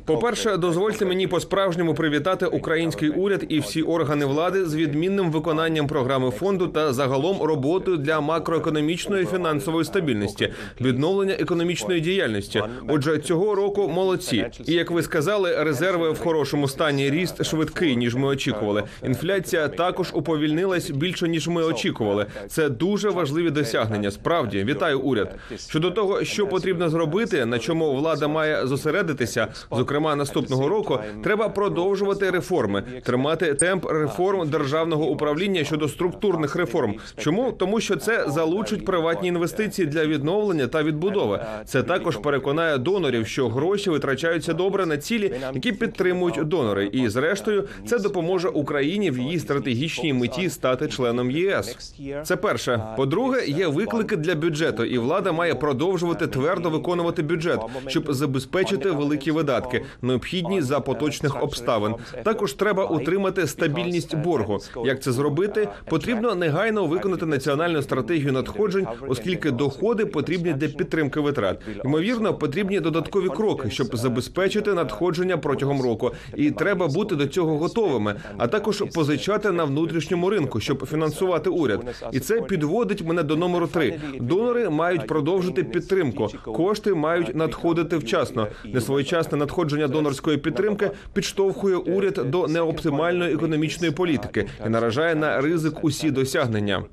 По 0.05 0.19
перше, 0.19 0.57
дозвольте 0.57 1.05
мені 1.05 1.27
по 1.27 1.41
справжньому 1.41 1.95
привітати 1.95 2.47
український 2.47 3.09
уряд 3.09 3.45
і 3.49 3.59
всі 3.61 3.83
органи 3.83 4.25
влади 4.27 4.65
з 4.67 4.75
відмінним 4.75 5.31
виконанням 5.31 5.87
програми 5.87 6.31
фонду 6.31 6.67
та 6.67 6.93
загалом 6.93 7.43
роботою 7.43 7.97
для 7.97 8.21
макроекономічної 8.21 9.27
фінансової 9.27 9.85
стабільності, 9.85 10.53
відновлення 10.81 11.35
економічної 11.35 12.01
діяльності. 12.01 12.63
Отже, 12.89 13.19
цього 13.19 13.55
року 13.55 13.89
молодці. 13.89 14.47
І 14.67 14.73
як 14.73 14.91
ви 14.91 15.03
сказали, 15.03 15.65
резерви 15.65 16.11
в 16.11 16.19
хорошому 16.19 16.69
стані. 16.69 17.11
Ріст 17.11 17.45
швидкий 17.45 17.97
ніж 17.97 18.15
ми 18.15 18.29
очікували. 18.29 18.83
Інфляція 19.05 19.69
також 19.69 20.11
уповільнилась 20.13 20.91
більше 20.91 21.29
ніж 21.29 21.49
ми 21.49 21.65
очікували. 21.65 22.27
Це 22.49 22.69
дуже 22.69 23.11
важливі 23.11 23.51
досягнення. 23.51 24.11
Справді 24.11 24.65
вітаю 24.65 25.01
уряд. 25.01 25.35
Щодо 25.69 25.91
того, 25.91 26.25
що 26.25 26.47
потрібно 26.47 26.89
зробити, 26.91 27.47
на 27.47 27.59
чому 27.67 27.95
влада 27.95 28.29
має 28.29 28.67
зосередитися, 28.67 29.49
зокрема 29.73 30.17
наступного 30.17 30.69
року, 30.69 30.99
треба 31.23 31.49
продовжувати 31.49 32.31
реформи, 32.31 32.83
тримати 33.03 33.55
темп 33.55 33.87
реформ 33.91 34.49
державного 34.49 35.05
управління 35.07 35.65
щодо 35.65 35.89
структурних 35.89 36.57
реформ. 36.57 36.95
Чому 37.19 37.53
тому, 37.53 37.81
що 37.81 37.97
це 37.97 38.25
залучить 38.29 38.85
приватні 38.85 39.29
інвестиції 39.29 39.87
для 39.87 40.07
відновлення 40.07 40.67
та 40.67 40.83
відбудови. 40.83 41.45
Це 41.65 41.83
також 41.83 42.17
переконає 42.17 42.79
донорів, 42.79 43.27
що 43.27 43.49
гроші 43.49 43.91
витрачаються 43.91 44.53
добре 44.53 44.87
на 44.87 44.97
цілі, 44.97 45.35
які 45.55 45.73
підтримують 45.73 46.45
донори. 46.45 46.87
І 46.93 47.09
зрештою, 47.09 47.69
це 47.87 47.99
допоможе 47.99 48.49
Україні 48.49 49.11
в 49.11 49.19
її 49.19 49.39
стратегічній 49.39 50.13
меті 50.13 50.51
стати 50.51 50.89
членом 50.89 51.31
ЄС. 51.31 51.95
Це 52.25 52.37
перше. 52.37 52.83
По-друге, 52.97 53.47
є 53.47 53.67
виклики 53.67 54.17
для 54.17 54.35
бюджету, 54.35 54.85
і 54.85 54.99
влада 54.99 55.33
має 55.33 55.55
продовжувати 55.55 56.27
твердо 56.27 56.71
виконувати 56.71 57.23
бюджет, 57.23 57.56
щоб 57.87 58.13
забезпечити 58.13 58.91
великі 58.91 59.31
видатки, 59.31 59.85
необхідні 60.03 60.63
за 60.63 60.81
поточних 60.81 61.43
обставин. 61.43 61.95
Також 62.23 62.53
треба 62.53 62.85
утримати 62.85 63.47
стабільність 63.47 64.17
боргу. 64.17 64.59
Як 64.85 65.03
це 65.03 65.13
зробити? 65.13 65.69
Потрібно 65.89 66.35
негайно 66.35 66.87
виконати 66.87 67.27
національну 67.27 67.83
стратегію 67.83 68.33
надходжень, 68.33 68.87
оскільки 69.09 69.51
доходи 69.51 70.07
потрібні 70.07 70.53
для 70.53 70.69
підтримки 70.69 71.21
витрат. 71.21 71.59
Ймовірно, 71.85 72.35
потрібні 72.35 72.81
додаткові 72.81 73.29
кроки, 73.29 73.71
щоб 73.71 73.97
забезпечити 73.97 74.75
надходження 74.75 75.37
протягом 75.37 75.83
року, 75.83 76.13
і 76.37 76.51
треба 76.51 76.89
бути 76.89 77.17
до 77.17 77.27
цього 77.27 77.59
готовими, 77.59 78.15
а 78.39 78.47
також 78.47 78.85
позичати 78.95 79.53
на 79.53 79.65
внутрішньому 79.65 80.31
ринку, 80.31 80.61
щоб 80.61 80.87
фінансувати 80.87 81.51
уряд. 81.51 81.97
І 82.13 82.21
це 82.21 82.41
підводить 82.41 83.05
мене 83.05 83.23
до 83.23 83.37
номеру 83.37 83.67
три. 83.67 83.99
Донори 84.21 84.71
мають 84.71 85.07
продовжити 85.07 85.65
підтримку. 85.65 86.29
Кошти 86.45 86.95
мають 86.95 87.35
надходити 87.47 87.97
вчасно. 87.97 88.49
Несвоєчасне 88.65 89.39
надходження 89.39 89.89
донорської 89.89 90.39
підтримки 90.39 90.91
підштовхує 91.13 91.77
уряд 91.77 92.21
до 92.27 92.47
неоптимальної 92.47 93.35
економічної 93.35 93.93
політики 93.93 94.49
і 94.67 94.69
наражає 94.69 95.15
на 95.15 95.41
ризик 95.41 95.85
усі 95.85 96.11
досягнення. 96.11 96.85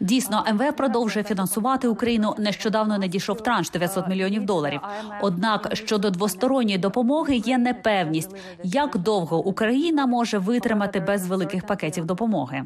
Дійсно, 0.00 0.44
МВФ 0.52 0.76
продовжує 0.76 1.24
фінансувати 1.24 1.88
Україну. 1.88 2.34
Нещодавно 2.38 2.98
надійшов 2.98 3.42
транш 3.42 3.70
900 3.70 4.08
мільйонів 4.08 4.44
доларів. 4.44 4.80
Однак 5.22 5.70
щодо 5.72 6.10
двосторонньої 6.10 6.78
допомоги 6.78 7.36
є 7.36 7.58
непевність, 7.58 8.36
як 8.64 8.98
довго 8.98 9.46
Україна 9.46 10.06
може 10.06 10.38
витримати 10.38 11.00
без 11.00 11.26
великих 11.26 11.66
пакетів 11.66 12.04
допомоги. 12.04 12.64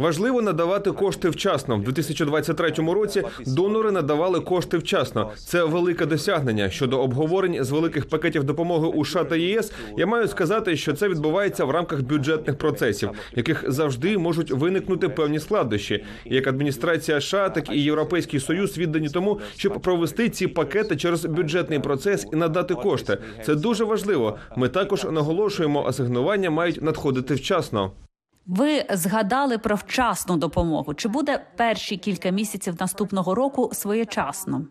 Важливо 0.00 0.42
надавати 0.42 0.92
кошти 0.92 1.28
вчасно. 1.28 1.76
В 1.76 1.82
2023 1.82 2.70
році 2.70 3.22
донори 3.46 3.90
надавали 3.90 4.40
кошти 4.40 4.78
вчасно. 4.78 5.30
Це 5.36 5.64
велике 5.64 6.06
досягнення. 6.06 6.70
Щодо 6.70 7.00
обговорень 7.00 7.64
з 7.64 7.70
великих 7.70 8.08
пакетів 8.08 8.44
допомоги 8.44 8.88
у 8.88 9.04
США 9.04 9.24
та 9.24 9.36
ЄС. 9.36 9.72
Я 9.98 10.06
маю 10.06 10.28
сказати, 10.28 10.76
що 10.76 10.92
це 10.92 11.08
відбувається 11.08 11.64
в 11.64 11.70
рамках 11.70 12.00
бюджетних 12.02 12.58
процесів, 12.58 13.10
яких 13.36 13.64
завжди 13.72 14.18
можуть 14.18 14.50
виникнути 14.50 15.08
певні 15.08 15.38
складнощі. 15.40 16.04
Як 16.24 16.46
адміністрація 16.46 17.20
США, 17.20 17.48
так 17.48 17.68
і 17.72 17.80
Європейський 17.80 18.40
Союз 18.40 18.78
віддані 18.78 19.08
тому, 19.08 19.40
щоб 19.56 19.72
провести 19.82 20.28
ці 20.28 20.46
пакети 20.46 20.96
через 20.96 21.24
бюджетний 21.24 21.78
процес 21.78 22.26
і 22.32 22.36
надати 22.36 22.74
кошти. 22.74 23.18
Це 23.44 23.54
дуже 23.54 23.84
важливо. 23.84 24.38
Ми 24.56 24.68
також 24.68 25.04
наголошуємо, 25.04 25.86
асигнування 25.86 26.50
мають 26.50 26.82
надходити 26.82 27.34
вчасно. 27.34 27.92
Ви 28.46 28.86
згадали 28.90 29.58
про 29.58 29.76
вчасну 29.76 30.36
допомогу. 30.36 30.94
Чи 30.94 31.08
буде 31.08 31.46
перші 31.56 31.96
кілька 31.96 32.30
місяців 32.30 32.74
наступного 32.80 33.34
року 33.34 33.70
своєчасно? 33.72 34.66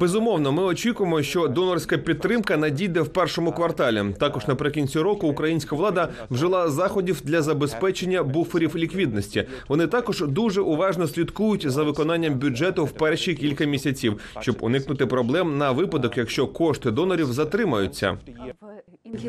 Безумовно, 0.00 0.52
ми 0.52 0.62
очікуємо, 0.62 1.22
що 1.22 1.48
донорська 1.48 1.98
підтримка 1.98 2.56
надійде 2.56 3.00
в 3.00 3.08
першому 3.08 3.52
кварталі. 3.52 4.04
Також 4.18 4.48
наприкінці 4.48 4.98
року 4.98 5.28
українська 5.28 5.76
влада 5.76 6.08
вжила 6.30 6.68
заходів 6.70 7.20
для 7.24 7.42
забезпечення 7.42 8.22
буферів 8.22 8.76
ліквідності. 8.76 9.44
Вони 9.68 9.86
також 9.86 10.20
дуже 10.20 10.60
уважно 10.60 11.06
слідкують 11.08 11.70
за 11.70 11.82
виконанням 11.82 12.34
бюджету 12.34 12.84
в 12.84 12.90
перші 12.90 13.34
кілька 13.34 13.64
місяців, 13.64 14.20
щоб 14.40 14.56
уникнути 14.60 15.06
проблем 15.06 15.58
на 15.58 15.70
випадок, 15.70 16.18
якщо 16.18 16.46
кошти 16.46 16.90
донорів 16.90 17.32
затримаються. 17.32 18.18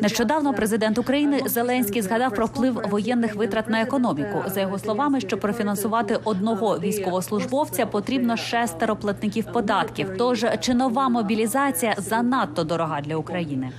Нещодавно 0.02 0.54
президент 0.54 0.98
України 0.98 1.40
Зеленський 1.46 2.02
згадав 2.02 2.34
про 2.34 2.46
вплив 2.46 2.80
воєнних 2.90 3.34
витрат 3.34 3.68
на 3.68 3.80
економіку. 3.82 4.42
За 4.46 4.60
його 4.60 4.78
словами, 4.78 5.20
щоб 5.20 5.40
профінансувати 5.40 6.18
одного 6.24 6.78
військовослужбовця, 6.78 7.86
потрібно 7.86 8.36
шестеро 8.44 8.96
платників 8.96 9.52
податків. 9.52 10.16
Тож 10.18 10.46
чи 10.60 10.74
нова 10.74 11.08
мобілізація 11.08 11.94
занадто 11.98 12.64
дорога 12.64 13.00
для 13.00 13.16
України? 13.16 13.72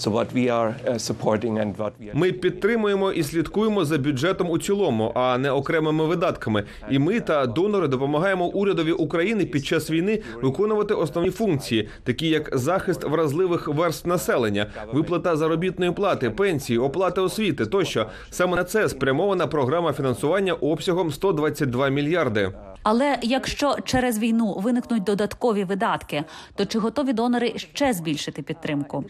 So 0.00 0.10
what 0.10 0.32
we 0.32 0.48
are 0.48 0.70
uh, 0.70 0.96
supporting 0.98 1.58
and 1.58 1.76
what 1.76 1.92
we 2.00 2.10
are 2.10 2.14
Ми 2.14 2.32
підтримуємо 2.32 3.12
і 3.12 3.22
слідкуємо 3.22 3.84
за 3.84 3.98
бюджетом 3.98 4.50
у 4.50 4.58
цілому, 4.58 5.12
а 5.14 5.38
не 5.38 5.50
окремими 5.50 6.04
видатками. 6.04 6.64
І 6.90 6.98
ми 6.98 7.20
та 7.20 7.46
донори 7.46 7.88
допомагаємо 7.88 8.46
урядові 8.46 8.92
України 8.92 9.44
під 9.44 9.66
час 9.66 9.90
війни 9.90 10.22
виконувати 10.42 10.94
основні 10.94 11.30
функції, 11.30 11.88
такі 12.04 12.28
як 12.28 12.58
захист 12.58 13.04
вразливих 13.04 13.68
верств 13.68 14.08
населення, 14.08 14.66
виплата 14.92 15.36
заробітної 15.36 15.92
плати, 15.92 16.30
пенсії, 16.30 16.78
оплата 16.78 17.22
освіти 17.22 17.66
тощо. 17.66 18.06
Саме 18.30 18.56
на 18.56 18.64
це 18.64 18.88
спрямована 18.88 19.46
програма 19.46 19.92
фінансування 19.92 20.52
обсягом 20.52 21.10
122 21.10 21.88
мільярди. 21.88 22.52
Але 22.82 23.18
якщо 23.22 23.76
через 23.84 24.18
війну 24.18 24.54
виникнуть 24.58 25.02
додаткові 25.02 25.64
видатки, 25.64 26.24
то 26.54 26.66
чи 26.66 26.78
готові 26.78 27.12
донори 27.12 27.52
ще 27.56 27.92
збільшити 27.92 28.42
підтримку? 28.42 29.04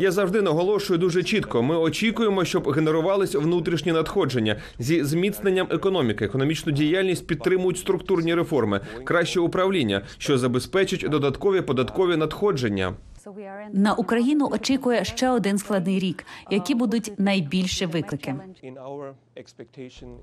Я 0.00 0.10
завжди 0.10 0.42
наголошую 0.42 0.98
дуже 0.98 1.22
чітко. 1.22 1.62
Ми 1.62 1.76
очікуємо, 1.76 2.44
щоб 2.44 2.68
генерувались 2.70 3.34
внутрішні 3.34 3.92
надходження 3.92 4.56
зі 4.78 5.04
зміцненням 5.04 5.66
економіки. 5.70 6.24
Економічну 6.24 6.72
діяльність 6.72 7.26
підтримують 7.26 7.78
структурні 7.78 8.34
реформи, 8.34 8.80
краще 9.04 9.40
управління, 9.40 10.02
що 10.18 10.38
забезпечить 10.38 11.06
додаткові 11.10 11.60
податкові 11.60 12.16
надходження. 12.16 12.94
На 13.72 13.94
Україну 13.94 14.48
очікує 14.52 15.04
ще 15.04 15.30
один 15.30 15.58
складний 15.58 15.98
рік. 15.98 16.24
Які 16.50 16.74
будуть 16.74 17.12
найбільші 17.18 17.86
виклики? 17.86 18.34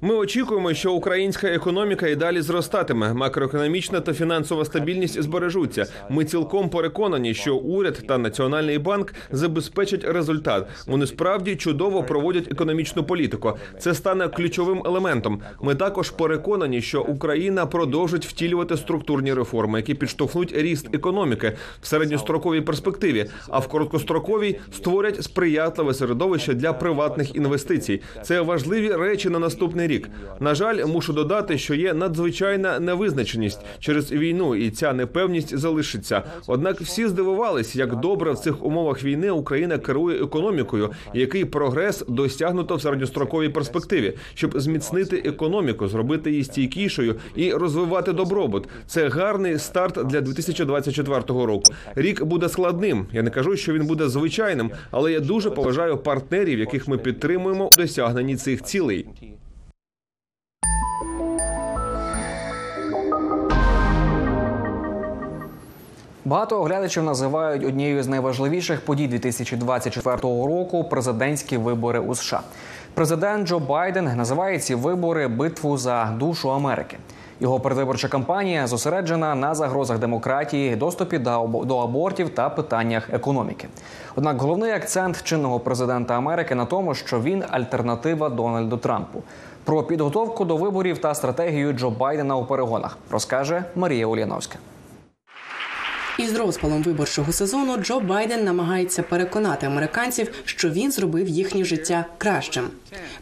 Ми 0.02 0.16
очікуємо, 0.16 0.74
що 0.74 0.94
українська 0.94 1.48
економіка 1.48 2.08
і 2.08 2.16
далі 2.16 2.42
зростатиме. 2.42 3.14
Макроекономічна 3.14 4.02
та 4.02 4.14
фінансова 4.14 4.66
стабільність 4.66 5.22
збережуться. 5.22 5.86
Ми 6.10 6.26
цілком 6.26 6.70
переконані, 6.70 7.34
що 7.34 7.56
уряд 7.56 8.04
та 8.08 8.18
національний 8.18 8.78
банк 8.78 9.14
забезпечать 9.32 10.04
результат. 10.04 10.68
Вони 10.88 11.08
справді 11.08 11.56
чудово 11.56 12.04
проводять 12.04 12.52
економічну 12.52 13.04
політику. 13.04 13.54
Це 13.80 13.94
стане 13.94 14.28
ключовим 14.28 14.82
елементом. 14.86 15.42
Ми 15.62 15.76
також 15.76 16.12
переконані, 16.12 16.82
що 16.82 17.02
Україна 17.02 17.66
продовжить 17.66 18.26
втілювати 18.26 18.78
структурні 18.78 19.34
реформи, 19.34 19.80
які 19.80 19.94
підштовхнуть 19.94 20.54
ріст 20.56 20.96
економіки 20.96 21.54
в 21.82 21.88
середньостроковій 21.88 22.62
перспективі, 22.62 23.26
а 23.50 23.60
в 23.60 23.68
короткостроковій 23.68 24.60
створять 24.72 25.24
сприятливе 25.24 25.94
середовище 25.94 26.54
для 26.54 26.74
приватних 26.74 27.36
інвестицій. 27.36 28.02
Це 28.24 28.42
важливі 28.42 28.97
речі 28.98 29.30
на 29.30 29.39
наступний 29.39 29.88
рік. 29.88 30.10
На 30.39 30.56
жаль, 30.56 30.86
мушу 30.86 31.13
додати, 31.13 31.58
що 31.58 31.75
є 31.75 31.94
надзвичайна 31.94 32.80
невизначеність 32.80 33.60
через 33.80 34.12
війну, 34.12 34.56
і 34.56 34.70
ця 34.70 34.94
непевність 34.94 35.58
залишиться. 35.58 36.24
Однак 36.48 36.82
всі 36.82 37.08
здивувались, 37.08 37.75
як 37.75 37.96
добре 37.96 38.32
в 38.32 38.38
цих 38.38 38.66
умовах 38.66 39.04
війни 39.04 39.32
Україна 39.32 39.77
керує 39.77 40.24
економікою, 40.24 40.89
і 41.13 41.20
який 41.20 41.46
прогрес 41.46 42.04
досягнуто 42.08 42.75
в 42.75 42.82
середньостроковій 42.82 43.50
перспективі, 43.50 44.13
щоб 44.34 44.60
зміцнити 44.60 45.22
економіку, 45.25 45.88
зробити 45.88 46.32
її 46.32 46.44
стійкішою 46.44 47.16
і 47.36 47.54
розвивати 47.54 48.13
добробут. 48.13 48.68
Це 48.88 49.10
гарний 49.10 49.60
старт 49.60 50.06
для 50.06 50.22
2024 50.22 51.22
року. 51.27 51.74
Рік 51.96 52.24
буде 52.24 52.50
складним. 52.50 53.06
Я 53.13 53.22
не 53.24 53.30
кажу, 53.30 53.58
що 53.58 53.74
він 53.74 53.88
буде 53.88 54.10
звичайним, 54.10 54.72
але 54.92 55.12
я 55.12 55.20
дуже 55.20 55.51
поважаю 55.51 55.98
партнерів, 55.98 56.60
яких 56.60 56.88
ми 56.88 56.98
підтримуємо 56.98 57.70
у 57.74 57.75
досягненні 57.77 58.36
цих 58.36 58.63
цілей. 58.63 58.87
Багато 66.25 66.62
оглядачів 66.62 67.03
називають 67.03 67.65
однією 67.65 68.03
з 68.03 68.08
найважливіших 68.08 68.82
подій 68.82 69.08
2024 69.08 70.17
року 70.22 70.84
президентські 70.84 71.58
вибори 71.58 72.00
у 72.00 72.15
США. 72.15 72.41
Президент 72.94 73.48
Джо 73.48 73.60
Байден 73.60 74.06
називає 74.15 74.60
ці 74.60 74.75
вибори 74.75 75.27
битву 75.27 75.77
за 75.77 76.06
душу 76.06 76.51
Америки. 76.51 76.98
Його 77.39 77.60
передвиборча 77.60 78.08
кампанія 78.08 78.67
зосереджена 78.67 79.36
на 79.36 79.56
загрозах 79.56 80.00
демократії, 80.00 80.75
доступі 80.75 81.17
до 81.63 81.77
абортів 81.77 82.29
та 82.29 82.50
питаннях 82.50 83.10
економіки. 83.13 83.67
Однак 84.15 84.41
головний 84.41 84.72
акцент 84.72 85.24
чинного 85.24 85.60
президента 85.60 86.13
Америки 86.13 86.56
на 86.56 86.65
тому, 86.65 86.96
що 86.96 87.22
він 87.22 87.44
альтернатива 87.50 88.29
Дональду 88.29 88.77
Трампу. 88.77 89.23
Про 89.63 89.84
підготовку 89.84 90.45
до 90.45 90.58
виборів 90.58 90.97
та 90.97 91.15
стратегію 91.15 91.73
Джо 91.73 91.89
Байдена 91.89 92.36
у 92.36 92.45
перегонах 92.45 92.97
розкаже 93.12 93.63
Марія 93.76 94.08
Ульяновська. 94.08 94.58
Із 96.17 96.36
розпалом 96.36 96.84
виборчого 96.84 97.32
сезону 97.32 97.77
Джо 97.77 97.99
Байден 97.99 98.43
намагається 98.43 99.03
переконати 99.03 99.65
американців, 99.65 100.32
що 100.45 100.69
він 100.69 100.91
зробив 100.91 101.27
їхнє 101.27 101.63
життя 101.63 102.06
кращим. 102.17 102.67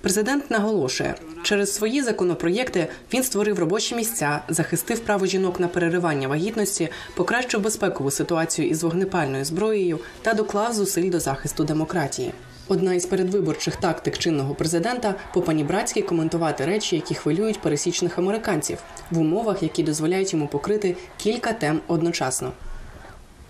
Президент 0.02 0.52
наголошує, 0.52 1.16
через 1.44 1.74
свої 1.74 2.02
законопроєкти 2.02 2.88
він 3.14 3.24
створив 3.24 3.60
робочі 3.60 3.96
місця, 3.96 4.42
захистив 4.50 5.00
право 5.00 5.26
жінок 5.26 5.60
на 5.60 5.68
переривання 5.68 6.28
вагітності, 6.28 6.90
покращив 7.16 7.62
безпекову 7.62 8.12
ситуацію 8.12 8.70
із 8.70 8.84
вогнепальною 8.84 9.46
зброєю 9.46 10.00
та 10.22 10.34
доклав 10.34 10.74
зусиль 10.74 11.10
до 11.10 11.20
захисту 11.20 11.64
демократії. 11.64 12.32
Одна 12.68 12.94
із 12.94 13.06
передвиборчих 13.06 13.76
тактик 13.76 14.18
чинного 14.18 14.56
президента 14.56 15.16
по-панібратськи 15.34 16.02
коментувати 16.02 16.66
речі, 16.66 16.96
які 16.96 17.16
хвилюють 17.16 17.62
пересічних 17.62 18.18
американців 18.18 18.78
в 19.12 19.20
умовах, 19.20 19.64
які 19.64 19.84
дозволяють 19.84 20.34
йому 20.34 20.48
покрити 20.48 20.96
кілька 21.18 21.54
тем 21.54 21.80
одночасно. 21.88 22.52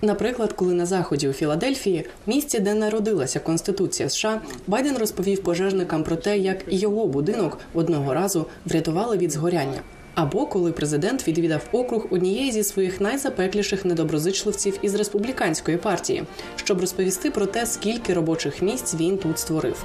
Наприклад, 0.05 0.53
коли 0.53 0.73
на 0.73 0.85
заході 0.85 1.29
у 1.29 1.33
Філадельфії, 1.33 2.05
місці, 2.25 2.59
де 2.59 2.73
народилася 2.73 3.39
Конституція 3.39 4.09
США, 4.09 4.41
Байден 4.67 4.97
розповів 4.97 5.43
пожежникам 5.43 6.03
про 6.03 6.15
те, 6.15 6.37
як 6.37 6.57
його 6.67 7.07
будинок 7.07 7.57
одного 7.73 8.13
разу 8.13 8.45
врятували 8.65 9.17
від 9.17 9.31
згоряння. 9.31 9.79
Або 10.15 10.45
коли 10.45 10.71
президент 10.71 11.27
відвідав 11.27 11.69
округ 11.71 12.07
однієї 12.09 12.51
зі 12.51 12.63
своїх 12.63 13.01
найзапекліших 13.01 13.85
недоброзичливців 13.85 14.79
із 14.81 14.95
республіканської 14.95 15.77
партії, 15.77 16.23
щоб 16.55 16.81
розповісти 16.81 17.31
про 17.31 17.45
те, 17.45 17.65
скільки 17.65 18.13
робочих 18.13 18.61
місць 18.61 18.95
він 18.95 19.17
тут 19.17 19.39
створив. 19.39 19.83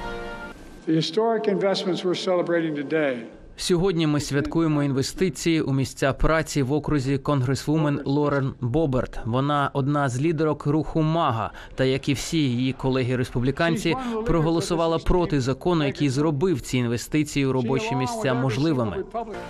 The 0.89 0.97
historic 0.97 1.59
investments 1.59 2.05
we're 2.05 2.27
celebrating 2.29 2.75
today 2.75 3.17
Сьогодні 3.57 4.07
ми 4.07 4.21
святкуємо 4.21 4.83
інвестиції 4.83 5.61
у 5.61 5.73
місця 5.73 6.13
праці 6.13 6.63
в 6.63 6.73
окрузі 6.73 7.19
конгресвумен 7.19 8.01
Лорен 8.05 8.55
Боберт. 8.61 9.19
Вона 9.25 9.71
одна 9.73 10.09
з 10.09 10.21
лідерок 10.21 10.67
руху 10.67 11.03
Мага, 11.03 11.53
та 11.75 11.85
як 11.85 12.09
і 12.09 12.13
всі 12.13 12.39
її 12.39 12.73
колеги-республіканці, 12.73 13.95
проголосувала 14.27 14.99
проти 14.99 15.41
закону, 15.41 15.87
який 15.87 16.09
зробив 16.09 16.61
ці 16.61 16.79
інвестиції 16.79 17.47
у 17.47 17.53
робочі 17.53 17.95
місця 17.95 18.35
можливими. 18.35 19.05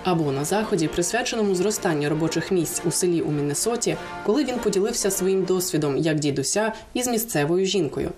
Або 0.05 0.33
на 0.33 0.45
заході, 0.45 0.89
присвяченому 0.89 1.55
зростанню 1.55 2.09
робочих 2.09 2.53
місць 2.53 2.83
у 2.85 2.91
селі 2.91 3.21
у 3.21 3.31
Міннесоті, 3.31 3.97
коли 4.27 4.45
він 4.45 4.59
поділився 4.59 5.11
своїм 5.11 5.45
досвідом 5.45 5.97
як 5.97 6.19
дідуся 6.19 6.73
із 6.95 7.09
місцевою 7.09 7.67
жінкою. 7.67 8.11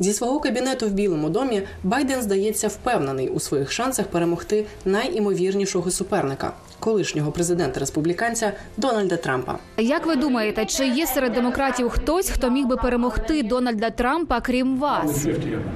Зі 0.00 0.12
свого 0.12 0.40
кабінету 0.40 0.86
в 0.86 0.90
Білому 0.90 1.28
домі 1.28 1.62
Байден 1.82 2.22
здається 2.22 2.68
впевнений 2.68 3.28
у 3.28 3.40
своїх 3.40 3.72
шансах 3.72 4.06
перемогти 4.06 4.66
найімовірнішого 4.84 5.90
суперника 5.90 6.52
колишнього 6.80 7.32
президента 7.32 7.80
республіканця 7.80 8.52
Дональда 8.76 9.16
Трампа. 9.16 9.58
Як 9.78 10.06
ви 10.06 10.16
думаєте, 10.16 10.66
чи 10.66 10.88
є 10.88 11.06
серед 11.06 11.32
демократів 11.32 11.88
хтось, 11.88 12.30
хто 12.30 12.50
міг 12.50 12.66
би 12.66 12.76
перемогти 12.76 13.42
Дональда 13.42 13.90
Трампа, 13.90 14.40
крім 14.40 14.78
вас? 14.78 15.26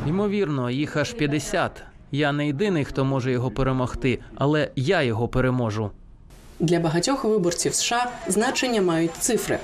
Ймовірно, 0.06 0.70
їх 0.70 0.96
аж 0.96 1.12
50. 1.12 1.82
Я 2.12 2.32
не 2.32 2.46
єдиний, 2.46 2.84
хто 2.84 3.04
може 3.04 3.32
його 3.32 3.50
перемогти, 3.50 4.18
але 4.34 4.70
я 4.76 5.02
його 5.02 5.28
переможу. 5.28 5.90
Для 6.60 6.80
багатьох 6.80 7.24
виборців 7.24 7.74
США 7.74 8.10
значення 8.28 8.82
мають 8.82 9.14
цифри. 9.18 9.58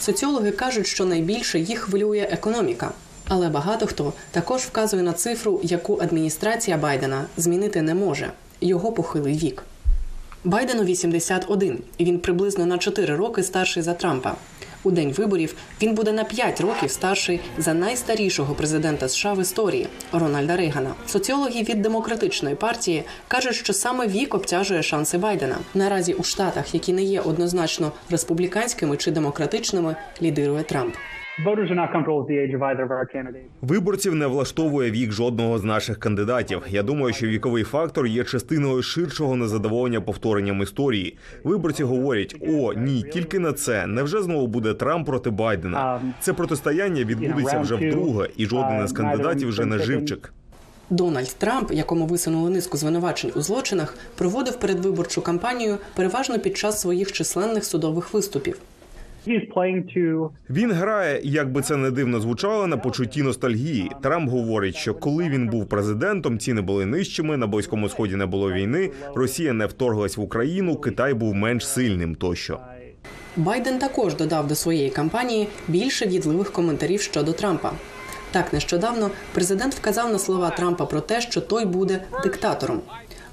Соціологи 0.00 0.50
кажуть, 0.50 0.86
що 0.86 1.04
найбільше 1.04 1.58
їх 1.58 1.78
хвилює 1.78 2.28
економіка. 2.30 2.90
Але 3.32 3.48
багато 3.48 3.86
хто 3.86 4.12
також 4.30 4.62
вказує 4.62 5.02
на 5.02 5.12
цифру, 5.12 5.60
яку 5.62 5.98
адміністрація 6.02 6.76
Байдена 6.76 7.24
змінити 7.36 7.82
не 7.82 7.94
може 7.94 8.30
його 8.60 8.92
похилий 8.92 9.34
вік. 9.34 9.62
Байдену 10.44 10.84
81, 10.84 11.78
і 11.98 12.04
він 12.04 12.18
приблизно 12.18 12.66
на 12.66 12.78
4 12.78 13.16
роки 13.16 13.42
старший 13.42 13.82
за 13.82 13.94
Трампа. 13.94 14.34
У 14.82 14.90
день 14.90 15.12
виборів 15.12 15.54
він 15.82 15.94
буде 15.94 16.12
на 16.12 16.24
5 16.24 16.60
років 16.60 16.90
старший 16.90 17.40
за 17.58 17.74
найстарішого 17.74 18.54
президента 18.54 19.08
США 19.08 19.32
в 19.32 19.40
історії 19.40 19.86
Рональда 20.12 20.56
Рейгана. 20.56 20.94
Соціологи 21.06 21.62
від 21.62 21.82
демократичної 21.82 22.54
партії 22.54 23.04
кажуть, 23.28 23.54
що 23.54 23.72
саме 23.72 24.06
вік 24.06 24.34
обтяжує 24.34 24.82
шанси 24.82 25.18
Байдена. 25.18 25.56
Наразі 25.74 26.14
у 26.14 26.22
штатах, 26.22 26.74
які 26.74 26.92
не 26.92 27.02
є 27.02 27.20
однозначно 27.20 27.92
республіканськими 28.10 28.96
чи 28.96 29.10
демократичними, 29.10 29.96
лідирує 30.22 30.62
Трамп. 30.62 30.94
Виборців 33.62 34.14
не 34.14 34.26
влаштовує 34.26 34.90
вік 34.90 35.12
жодного 35.12 35.58
з 35.58 35.64
наших 35.64 35.98
кандидатів. 35.98 36.62
Я 36.68 36.82
думаю, 36.82 37.14
що 37.14 37.26
віковий 37.26 37.64
фактор 37.64 38.06
є 38.06 38.24
частиною 38.24 38.82
ширшого 38.82 39.36
незадоволення 39.36 40.00
повторенням 40.00 40.62
історії. 40.62 41.16
Виборці 41.44 41.84
говорять: 41.84 42.36
о, 42.48 42.72
ні, 42.74 43.02
тільки 43.02 43.38
на 43.38 43.52
це. 43.52 43.86
Невже 43.86 44.22
знову 44.22 44.46
буде 44.46 44.74
Трамп 44.74 45.06
проти 45.06 45.30
Байдена? 45.30 46.00
Це 46.20 46.32
протистояння 46.32 47.04
відбудеться 47.04 47.60
вже 47.60 47.74
вдруге, 47.74 48.28
і 48.36 48.46
жоден 48.46 48.84
із 48.84 48.92
кандидатів 48.92 49.48
вже 49.48 49.64
не 49.64 49.78
живчик. 49.78 50.32
Дональд 50.90 51.36
Трамп, 51.38 51.72
якому 51.72 52.06
висунули 52.06 52.50
низку 52.50 52.76
звинувачень 52.76 53.32
у 53.36 53.40
злочинах, 53.40 53.96
проводив 54.18 54.56
передвиборчу 54.56 55.22
кампанію 55.22 55.78
переважно 55.96 56.38
під 56.38 56.56
час 56.56 56.80
своїх 56.80 57.12
численних 57.12 57.64
судових 57.64 58.14
виступів. 58.14 58.56
Він 60.50 60.72
грає, 60.72 61.20
як 61.24 61.52
би 61.52 61.62
це 61.62 61.76
не 61.76 61.90
дивно 61.90 62.20
звучало, 62.20 62.66
на 62.66 62.76
почутті 62.76 63.22
ностальгії. 63.22 63.90
Трамп 64.02 64.30
говорить, 64.30 64.76
що 64.76 64.94
коли 64.94 65.28
він 65.28 65.48
був 65.48 65.68
президентом, 65.68 66.38
ціни 66.38 66.60
були 66.60 66.86
нижчими, 66.86 67.36
на 67.36 67.46
близькому 67.46 67.88
сході 67.88 68.16
не 68.16 68.26
було 68.26 68.52
війни, 68.52 68.90
Росія 69.14 69.52
не 69.52 69.66
вторглась 69.66 70.16
в 70.16 70.20
Україну, 70.20 70.76
Китай 70.76 71.14
був 71.14 71.34
менш 71.34 71.66
сильним 71.66 72.14
тощо. 72.14 72.58
Байден 73.36 73.78
також 73.78 74.14
додав 74.14 74.48
до 74.48 74.54
своєї 74.54 74.90
кампанії 74.90 75.48
більше 75.68 76.06
в'їдливих 76.06 76.52
коментарів 76.52 77.00
щодо 77.00 77.32
Трампа. 77.32 77.72
Так 78.32 78.52
нещодавно 78.52 79.10
президент 79.34 79.74
вказав 79.74 80.12
на 80.12 80.18
слова 80.18 80.50
Трампа 80.50 80.86
про 80.86 81.00
те, 81.00 81.20
що 81.20 81.40
той 81.40 81.64
буде 81.64 82.00
диктатором. 82.22 82.80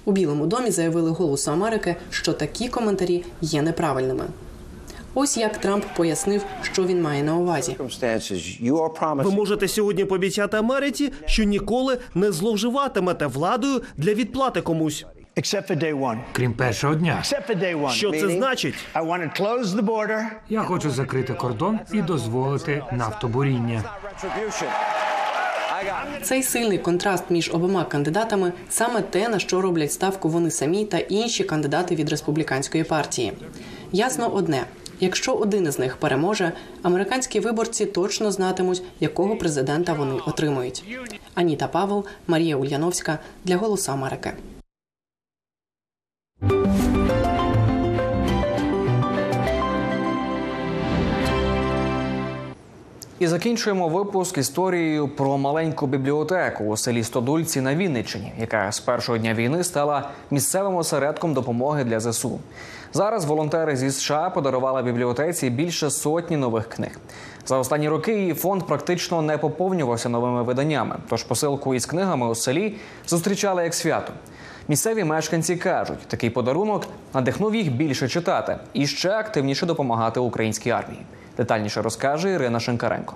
У 0.06 0.12
Білому 0.12 0.46
домі 0.46 0.72
заявили 0.72 1.12
голосу 1.12 1.52
Америки, 1.52 1.96
що 2.10 2.34
такі 2.34 2.70
коментарі 2.70 3.24
є 3.42 3.62
неправильними. 3.62 4.24
Ось 5.20 5.38
як 5.38 5.58
Трамп 5.58 5.86
пояснив, 5.96 6.46
що 6.62 6.84
він 6.86 7.02
має 7.02 7.24
на 7.24 7.36
увазі. 7.36 7.78
Ви 9.24 9.32
можете 9.32 9.68
сьогодні 9.68 10.06
пообіцяти 10.06 10.58
Америці, 10.58 11.14
що 11.26 11.44
ніколи 11.44 11.98
не 12.16 12.32
зловживатимете 12.32 13.28
владою 13.28 13.82
для 13.98 14.14
відплати 14.14 14.62
комусь. 14.62 15.06
Крім 16.32 16.54
першого 16.54 16.96
дня. 16.96 17.24
Що 17.92 18.12
це 18.12 18.30
значить? 18.30 18.74
Я 20.50 20.62
хочу 20.64 20.92
закрити 20.92 21.34
кордон 21.34 21.80
і 21.94 22.02
дозволити 22.02 22.84
нафтобуріння. 22.92 23.84
Цей 26.24 26.44
сильний 26.44 26.78
контраст 26.78 27.24
між 27.30 27.52
обома 27.54 27.84
кандидатами 27.84 28.52
саме 28.70 29.02
те, 29.02 29.30
на 29.30 29.40
що 29.40 29.62
роблять 29.62 29.92
ставку 29.92 30.30
вони 30.30 30.52
самі 30.52 30.86
та 30.86 30.98
інші 30.98 31.44
кандидати 31.44 31.96
від 31.96 32.10
республіканської 32.10 32.84
партії. 32.84 33.34
Ясно 33.92 34.30
одне: 34.30 34.66
якщо 35.00 35.34
один 35.34 35.64
із 35.64 35.80
них 35.80 35.98
переможе, 35.98 36.52
американські 36.84 37.40
виборці 37.40 37.86
точно 37.86 38.32
знатимуть, 38.32 38.84
якого 39.00 39.36
президента 39.36 39.94
вони 39.94 40.14
отримують. 40.28 40.84
Аніта 41.34 41.68
Павел, 41.68 42.06
Марія 42.28 42.56
Ульяновська 42.56 43.20
для 43.46 43.58
Голосу 43.58 43.92
Америки. 43.92 44.34
І 53.20 53.28
закінчуємо 53.28 53.90
випуск 53.90 54.38
історією 54.38 55.08
про 55.08 55.38
маленьку 55.38 55.88
бібліотеку 55.88 56.64
у 56.64 56.78
селі 56.78 57.04
Стодульці 57.04 57.62
на 57.62 57.76
Вінниччині, 57.76 58.34
яка 58.40 58.72
з 58.72 58.80
першого 58.80 59.18
дня 59.18 59.34
війни 59.34 59.64
стала 59.64 60.10
місцевим 60.32 60.76
осередком 60.76 61.34
допомоги 61.34 61.84
для 61.84 62.00
ЗСУ. 62.00 62.40
Зараз 62.94 63.26
волонтери 63.26 63.76
зі 63.76 63.92
США 63.92 64.30
подарували 64.30 64.84
бібліотеці 64.84 65.50
більше 65.50 65.90
сотні 65.90 66.38
нових 66.38 66.70
книг. 66.70 67.00
За 67.46 67.58
останні 67.58 67.90
роки 67.90 68.20
її 68.20 68.34
фонд 68.34 68.64
практично 68.64 69.22
не 69.22 69.38
поповнювався 69.38 70.10
новими 70.10 70.44
виданнями. 70.44 70.96
Тож 71.10 71.24
посилку 71.24 71.76
із 71.76 71.86
книгами 71.86 72.28
у 72.28 72.36
селі 72.36 72.76
зустрічали 73.08 73.64
як 73.64 73.74
свято. 73.74 74.14
Місцеві 74.68 75.04
мешканці 75.04 75.56
кажуть, 75.56 76.08
такий 76.08 76.30
подарунок 76.30 76.88
надихнув 77.14 77.56
їх 77.56 77.72
більше 77.72 78.08
читати 78.08 78.58
і 78.74 78.88
ще 78.88 79.12
активніше 79.12 79.66
допомагати 79.66 80.20
українській 80.20 80.70
армії. 80.70 81.02
Детальніше 81.38 81.82
розкаже 81.82 82.32
Ірина 82.32 82.60
Шенкаренко. 82.60 83.16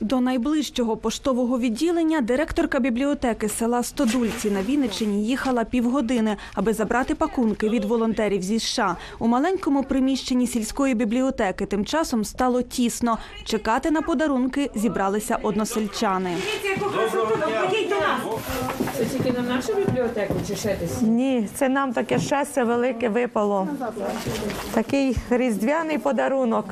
До 0.00 0.20
найближчого 0.20 0.96
поштового 0.96 1.58
відділення 1.58 2.20
директорка 2.20 2.80
бібліотеки 2.80 3.48
села 3.48 3.82
Стодульці 3.82 4.50
на 4.50 4.62
Вінниччині 4.62 5.24
їхала 5.24 5.64
півгодини, 5.64 6.36
аби 6.54 6.72
забрати 6.72 7.14
пакунки 7.14 7.68
від 7.68 7.84
волонтерів 7.84 8.42
зі 8.42 8.58
США. 8.58 8.96
У 9.18 9.26
маленькому 9.28 9.82
приміщенні 9.82 10.46
сільської 10.46 10.94
бібліотеки 10.94 11.66
тим 11.66 11.84
часом 11.84 12.24
стало 12.24 12.62
тісно. 12.62 13.18
Чекати 13.44 13.90
на 13.90 14.02
подарунки 14.02 14.70
зібралися 14.74 15.38
односельчани. 15.42 16.36
Це 18.98 19.04
тільки 19.04 19.32
на 19.32 19.54
нашу 19.54 19.74
бібліотеку 19.74 20.34
чи 20.48 20.56
ще 20.56 20.76
десь? 20.80 21.02
Ні, 21.02 21.48
це 21.54 21.68
нам 21.68 21.92
таке 21.92 22.18
щастя 22.18 22.64
велике 22.64 23.08
випало. 23.08 23.68
Такий 24.72 25.16
різдвяний 25.30 25.98
подарунок. 25.98 26.64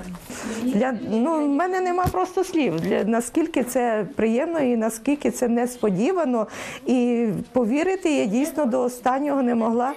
Для, 0.62 0.94
ну, 1.10 1.44
в 1.44 1.48
мене 1.48 1.80
нема 1.80 2.06
просто 2.06 2.44
слів. 2.44 2.80
Для, 2.80 3.04
наскільки 3.16 3.62
це 3.64 4.06
приємно 4.16 4.58
і 4.60 4.76
наскільки 4.76 5.30
це 5.30 5.48
несподівано. 5.48 6.46
І 6.86 7.28
повірити 7.52 8.10
я 8.10 8.24
дійсно 8.24 8.64
до 8.66 8.80
останнього 8.82 9.42
не 9.42 9.54
могла. 9.54 9.92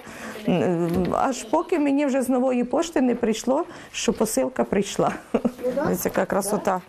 Аж 1.12 1.42
поки 1.42 1.78
мені 1.78 2.06
вже 2.06 2.22
з 2.22 2.28
нової 2.28 2.64
пошти 2.64 3.00
не 3.00 3.14
прийшло, 3.14 3.64
що 3.92 4.12
посилка 4.12 4.64
прийшла. 4.64 5.12
Ось 5.92 6.04
яка 6.04 6.24
красота. 6.24 6.80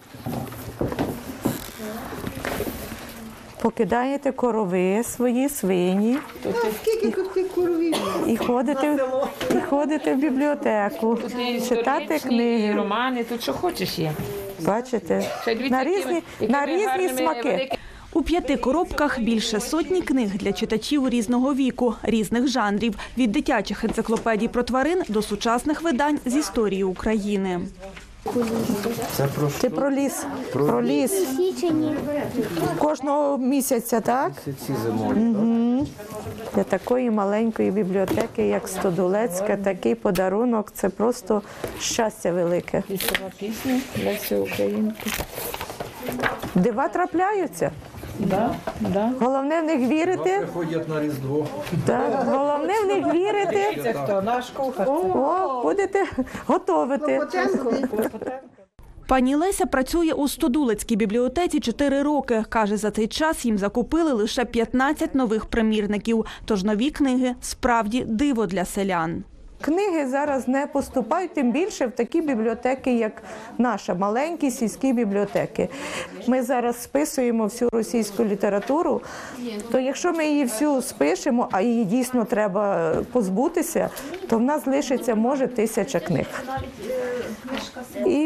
Покидаєте 3.62 4.32
корови 4.32 5.04
свої 5.04 5.50
свині. 5.50 6.18
Скільки 6.82 7.12
тут 7.12 7.34
тих 7.34 7.48
коровів? 7.48 7.96
І 8.28 8.38
ходите, 8.38 8.98
і 9.56 9.60
ходите 9.70 10.14
в 10.14 10.18
бібліотеку, 10.18 11.16
Тут 11.16 11.70
читати 11.70 12.20
книги. 12.20 12.74
романи, 12.76 13.24
тут 13.24 13.42
що 13.44 13.54
хочеш 13.54 14.00
є. 14.00 14.12
Бачите, 14.66 15.32
на 15.70 15.84
різні, 15.84 16.24
на 16.42 16.66
різні 16.66 17.10
смаки. 17.18 17.72
У 18.14 18.22
п'яти 18.22 18.58
коробках 18.58 19.20
більше 19.20 19.60
сотні 19.60 20.02
книг 20.02 20.32
для 20.34 20.54
читачів 20.54 21.10
різного 21.10 21.54
віку, 21.54 21.96
різних 22.04 22.48
жанрів 22.48 22.96
від 23.18 23.32
дитячих 23.32 23.84
енциклопедій 23.84 24.48
про 24.48 24.64
тварин 24.64 25.04
до 25.08 25.22
сучасних 25.22 25.82
видань 25.82 26.20
з 26.26 26.36
історії 26.36 26.84
України. 26.84 27.60
Це 29.12 29.28
про 29.36 29.48
Ти 29.62 29.70
про 29.70 29.92
ліс. 29.92 30.26
Про, 30.54 30.82
ліс. 30.82 31.28
Кожного 32.80 33.38
місяця, 33.38 34.00
так? 34.00 34.32
Угу. 35.00 35.88
Для 36.56 36.64
такої 36.64 37.12
маленької 37.12 37.72
бібліотеки, 37.72 38.48
як 38.48 38.68
Стодулецька, 38.68 39.58
такий 39.58 39.96
подарунок 39.96 40.72
це 40.74 40.90
просто 40.90 41.42
щастя 41.80 42.32
велике. 42.32 42.84
Пісня, 42.88 43.18
пісня 43.40 43.80
Лесі 44.06 44.36
Українки. 44.36 45.12
Дива 46.56 46.88
трапляються. 46.88 47.72
Да, 48.26 48.56
да. 48.80 49.12
Головне 49.20 49.62
в 49.62 49.64
них 49.64 49.90
вірити. 49.90 50.40
Приходять 50.40 50.90
на 50.90 51.02
Різдво. 51.02 51.48
Так, 51.86 52.28
головне 52.28 52.74
в 52.84 52.88
них 52.88 53.14
вірити. 53.14 53.82
Це 53.84 53.94
хто? 53.94 54.22
Наш 54.22 54.50
кухар. 54.50 54.90
О, 54.90 55.62
будете 55.64 56.06
готовити. 56.48 57.22
Пані 59.08 59.36
Леся 59.36 59.66
працює 59.66 60.14
у 60.14 60.28
Стодулецькій 60.28 60.96
бібліотеці 60.96 61.60
4 61.60 62.04
роки. 62.04 62.44
Каже, 62.50 62.78
за 62.78 62.92
цей 62.92 63.08
час 63.08 63.46
їм 63.46 63.58
закупили 63.58 64.14
лише 64.14 64.46
15 64.46 65.16
нових 65.16 65.46
примірників. 65.46 66.26
Тож 66.46 66.64
нові 66.64 66.90
книги 66.92 67.36
справді 67.42 68.04
диво 68.08 68.46
для 68.46 68.66
селян. 68.66 69.24
Книги 69.62 70.08
зараз 70.08 70.48
не 70.48 70.68
поступають, 70.68 71.34
тим 71.34 71.52
більше 71.52 71.88
в 71.88 71.92
такі 71.92 72.22
бібліотеки, 72.22 72.94
як 72.94 73.12
наша, 73.58 73.94
маленькі 73.94 74.52
сільські 74.52 74.94
бібліотеки. 74.94 75.70
Ми 76.28 76.44
зараз 76.44 76.84
списуємо 76.84 77.44
всю 77.44 77.70
російську 77.74 78.24
літературу. 78.24 79.02
То 79.72 79.80
якщо 79.80 80.14
ми 80.14 80.26
її 80.26 80.44
всю 80.44 80.82
спишемо, 80.82 81.50
а 81.52 81.62
її 81.62 81.86
дійсно 81.86 82.26
треба 82.26 82.94
позбутися, 83.12 83.90
то 84.28 84.38
в 84.38 84.42
нас 84.42 84.68
лишиться 84.68 85.16
може 85.16 85.48
тисяча 85.48 86.00
книг. 86.00 86.26
І, 88.06 88.20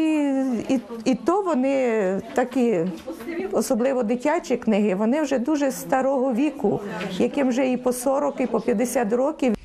і, 0.68 0.80
і 1.04 1.14
то 1.14 1.42
вони 1.42 2.20
такі, 2.34 2.86
особливо 3.52 4.02
дитячі 4.02 4.56
книги, 4.56 4.94
вони 4.94 5.22
вже 5.22 5.38
дуже 5.38 5.72
старого 5.72 6.32
віку, 6.32 6.80
яким 7.18 7.48
вже 7.48 7.70
і 7.70 7.76
по 7.76 7.92
40, 7.92 8.40
і 8.40 8.46
по 8.46 8.60
50 8.60 9.12
років. 9.12 9.55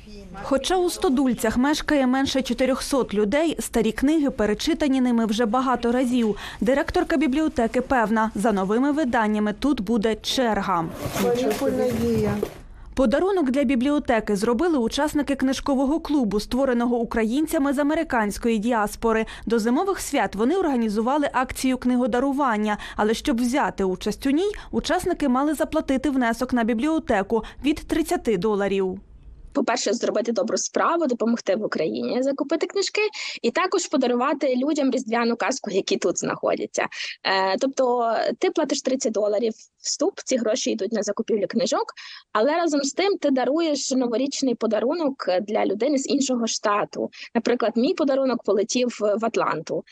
Хоча 0.42 0.76
у 0.76 0.90
стодульцях 0.90 1.56
мешкає 1.56 2.06
менше 2.06 2.42
400 2.42 3.04
людей, 3.14 3.56
старі 3.60 3.92
книги 3.92 4.30
перечитані 4.30 5.00
ними 5.00 5.26
вже 5.26 5.46
багато 5.46 5.92
разів. 5.92 6.36
Директорка 6.60 7.16
бібліотеки 7.16 7.80
певна, 7.80 8.30
за 8.34 8.52
новими 8.52 8.92
виданнями 8.92 9.52
тут 9.52 9.80
буде 9.80 10.16
черга. 10.22 10.84
Подарунок 12.94 13.50
для 13.50 13.64
бібліотеки 13.64 14.36
зробили 14.36 14.78
учасники 14.78 15.34
книжкового 15.34 16.00
клубу, 16.00 16.40
створеного 16.40 16.96
українцями 16.96 17.72
з 17.72 17.78
американської 17.78 18.58
діаспори. 18.58 19.26
До 19.46 19.58
зимових 19.58 20.00
свят 20.00 20.34
вони 20.34 20.56
організували 20.56 21.28
акцію 21.32 21.78
книгодарування. 21.78 22.78
Але 22.96 23.14
щоб 23.14 23.40
взяти 23.40 23.84
участь 23.84 24.26
у 24.26 24.30
ній, 24.30 24.52
учасники 24.70 25.28
мали 25.28 25.54
заплатити 25.54 26.10
внесок 26.10 26.52
на 26.52 26.64
бібліотеку 26.64 27.44
від 27.64 27.76
30 27.76 28.38
доларів. 28.38 29.00
По-перше, 29.52 29.92
зробити 29.92 30.32
добру 30.32 30.56
справу, 30.56 31.06
допомогти 31.06 31.56
в 31.56 31.64
Україні 31.64 32.22
закупити 32.22 32.66
книжки, 32.66 33.00
і 33.42 33.50
також 33.50 33.86
подарувати 33.86 34.56
людям 34.56 34.90
різдвяну 34.90 35.36
казку, 35.36 35.70
які 35.70 35.96
тут 35.96 36.18
знаходяться. 36.18 36.86
Е, 37.24 37.56
тобто, 37.58 38.14
ти 38.38 38.50
платиш 38.50 38.82
30 38.82 39.12
доларів 39.12 39.52
вступ, 39.82 40.20
ці 40.24 40.36
гроші 40.36 40.70
йдуть 40.70 40.92
на 40.92 41.02
закупівлю 41.02 41.46
книжок, 41.48 41.84
але 42.32 42.56
разом 42.56 42.80
з 42.80 42.92
тим 42.92 43.18
ти 43.18 43.30
даруєш 43.30 43.90
новорічний 43.90 44.54
подарунок 44.54 45.28
для 45.40 45.66
людини 45.66 45.98
з 45.98 46.08
іншого 46.10 46.46
штату. 46.46 47.10
Наприклад, 47.34 47.72
мій 47.76 47.94
подарунок 47.94 48.42
полетів 48.42 48.88
в 49.00 49.24
Атланту. 49.24 49.84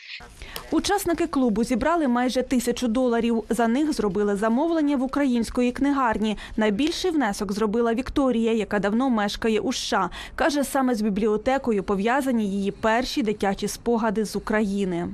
Учасники 0.70 1.26
клубу 1.26 1.64
зібрали 1.64 2.08
майже 2.08 2.42
тисячу 2.42 2.88
доларів. 2.88 3.44
За 3.48 3.68
них 3.68 3.92
зробили 3.92 4.36
замовлення 4.36 4.96
в 4.96 5.02
української 5.02 5.72
книгарні. 5.72 6.36
Найбільший 6.56 7.10
внесок 7.10 7.52
зробила 7.52 7.94
Вікторія, 7.94 8.52
яка 8.52 8.78
давно 8.78 9.10
мешкає 9.10 9.49
у 9.58 9.72
США. 9.72 10.10
Каже, 10.34 10.64
саме 10.64 10.94
з 10.94 11.00
бібліотекою 11.00 11.82
пов'язані 11.82 12.50
її 12.50 12.70
перші 12.70 13.22
дитячі 13.22 13.68
спогади 13.68 14.24
з 14.24 14.36
України. 14.36 15.08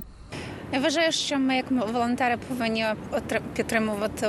Я 0.73 0.79
вважаю, 0.79 1.11
що 1.11 1.37
ми, 1.37 1.55
як 1.55 1.65
волонтери, 1.71 2.37
повинні 2.47 2.85
підтримувати 3.55 4.27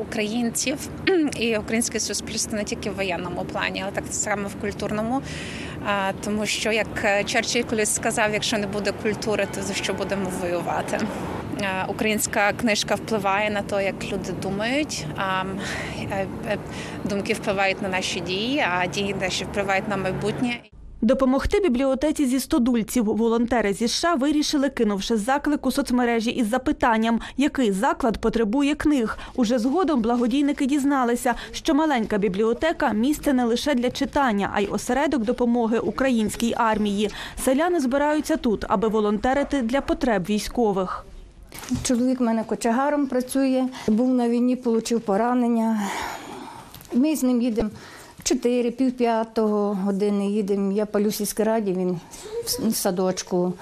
українців 0.00 0.88
і 1.36 1.56
українське 1.56 2.00
суспільство 2.00 2.56
не 2.56 2.64
тільки 2.64 2.90
в 2.90 2.94
воєнному 2.94 3.44
плані, 3.44 3.82
але 3.82 3.92
так 3.92 4.04
само 4.10 4.48
в 4.48 4.54
культурному. 4.54 5.22
Тому 6.24 6.46
що, 6.46 6.72
як 6.72 7.24
Черчилль 7.26 7.62
колись 7.62 7.94
сказав, 7.94 8.32
якщо 8.32 8.58
не 8.58 8.66
буде 8.66 8.92
культури, 9.02 9.48
то 9.54 9.62
за 9.62 9.74
що 9.74 9.94
будемо 9.94 10.30
воювати? 10.40 10.98
Українська 11.88 12.52
книжка 12.52 12.94
впливає 12.94 13.50
на 13.50 13.62
те, 13.62 13.84
як 13.84 14.12
люди 14.12 14.32
думають. 14.42 15.06
А 15.16 15.44
думки 17.04 17.32
впливають 17.32 17.82
на 17.82 17.88
наші 17.88 18.20
дії, 18.20 18.64
а 18.72 18.86
дії 18.86 19.16
наші 19.20 19.44
впливають 19.44 19.88
на 19.88 19.96
майбутнє. 19.96 20.60
Допомогти 21.00 21.60
бібліотеці 21.60 22.26
зі 22.26 22.40
стодульців 22.40 23.04
волонтери 23.04 23.72
зі 23.72 23.88
США 23.88 24.14
вирішили, 24.14 24.68
кинувши 24.68 25.16
заклик 25.16 25.66
у 25.66 25.70
соцмережі 25.70 26.30
із 26.30 26.48
запитанням, 26.48 27.20
який 27.36 27.72
заклад 27.72 28.18
потребує 28.18 28.74
книг. 28.74 29.18
Уже 29.34 29.58
згодом 29.58 30.02
благодійники 30.02 30.66
дізналися, 30.66 31.34
що 31.52 31.74
маленька 31.74 32.18
бібліотека 32.18 32.92
місце 32.92 33.32
не 33.32 33.44
лише 33.44 33.74
для 33.74 33.90
читання, 33.90 34.50
а 34.54 34.60
й 34.60 34.66
осередок 34.66 35.22
допомоги 35.22 35.78
українській 35.78 36.54
армії. 36.56 37.10
Селяни 37.44 37.80
збираються 37.80 38.36
тут, 38.36 38.64
аби 38.68 38.88
волонтерити 38.88 39.62
для 39.62 39.80
потреб 39.80 40.24
військових. 40.28 41.04
Чоловік 41.82 42.20
в 42.20 42.22
мене 42.22 42.44
кочегаром 42.44 43.06
працює, 43.06 43.68
був 43.88 44.14
на 44.14 44.28
війні, 44.28 44.56
отримав 44.64 45.02
поранення. 45.02 45.82
Ми 46.92 47.16
з 47.16 47.22
ним 47.22 47.42
їдемо. 47.42 47.70
Чотири, 48.22 48.70
пів 48.70 48.92
п'ятого 48.92 49.74
години 49.74 50.30
їдемо. 50.30 50.72
Я 50.72 50.86
палю 50.86 51.12
сільській 51.12 51.42
раді, 51.42 51.72
він 51.72 52.00
в 52.70 52.74
садочку. 52.74 53.52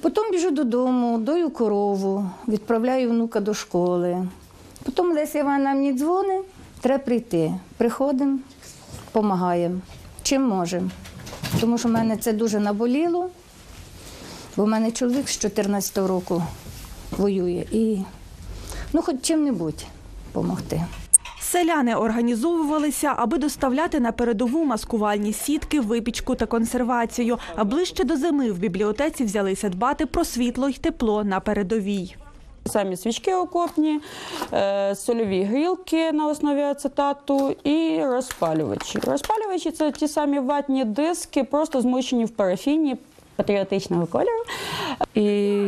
Потім 0.00 0.30
біжу 0.32 0.50
додому, 0.50 1.18
дою 1.18 1.50
корову, 1.50 2.30
відправляю 2.48 3.10
внука 3.10 3.40
до 3.40 3.54
школи. 3.54 4.28
Потім 4.84 5.12
Леся 5.12 5.38
Івановна 5.38 5.74
мені 5.74 5.92
дзвонить, 5.92 6.44
треба 6.80 7.04
прийти. 7.04 7.52
Приходимо, 7.76 8.38
допомагаємо, 9.06 9.80
чим 10.22 10.42
можемо. 10.42 10.90
Тому 11.60 11.78
що 11.78 11.88
в 11.88 11.92
мене 11.92 12.16
це 12.16 12.32
дуже 12.32 12.60
наболіло, 12.60 13.30
бо 14.56 14.64
в 14.64 14.68
мене 14.68 14.90
чоловік 14.90 15.28
з 15.28 15.38
14 15.38 15.98
року 15.98 16.42
воює 17.10 17.64
і 17.72 17.98
ну, 18.92 19.02
хоч 19.02 19.16
чим-небудь 19.22 19.86
допомогти. 20.26 20.84
Селяни 21.40 21.94
організовувалися, 21.94 23.14
аби 23.16 23.38
доставляти 23.38 24.00
на 24.00 24.12
передову 24.12 24.64
маскувальні 24.64 25.32
сітки, 25.32 25.80
випічку 25.80 26.34
та 26.34 26.46
консервацію. 26.46 27.38
А 27.56 27.64
ближче 27.64 28.04
до 28.04 28.16
зими 28.16 28.50
в 28.52 28.58
бібліотеці 28.58 29.24
взялися 29.24 29.68
дбати 29.68 30.06
про 30.06 30.24
світло 30.24 30.68
й 30.68 30.72
тепло 30.72 31.24
на 31.24 31.40
передовій. 31.40 32.16
Самі 32.66 32.96
свічки 32.96 33.34
окопні, 33.34 34.00
сольові 34.94 35.42
грілки 35.42 36.12
на 36.12 36.26
основі 36.26 36.60
ацетату 36.60 37.56
і 37.64 38.04
розпалювачі. 38.04 38.98
Розпалювачі 38.98 39.70
це 39.70 39.92
ті 39.92 40.08
самі 40.08 40.40
ватні 40.40 40.84
диски, 40.84 41.44
просто 41.44 41.80
змочені 41.80 42.24
в 42.24 42.30
парафіні 42.30 42.96
патріотичного 43.38 44.06
кольору. 44.06 44.42
І 45.14 45.24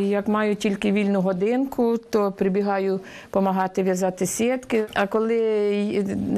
як 0.09 0.27
маю 0.27 0.55
тільки 0.55 0.91
вільну 0.91 1.21
годинку, 1.21 1.97
то 1.97 2.31
прибігаю 2.31 2.99
допомагати 3.25 3.83
в'язати 3.83 4.25
сітки. 4.25 4.85
А 4.93 5.07
коли 5.07 5.39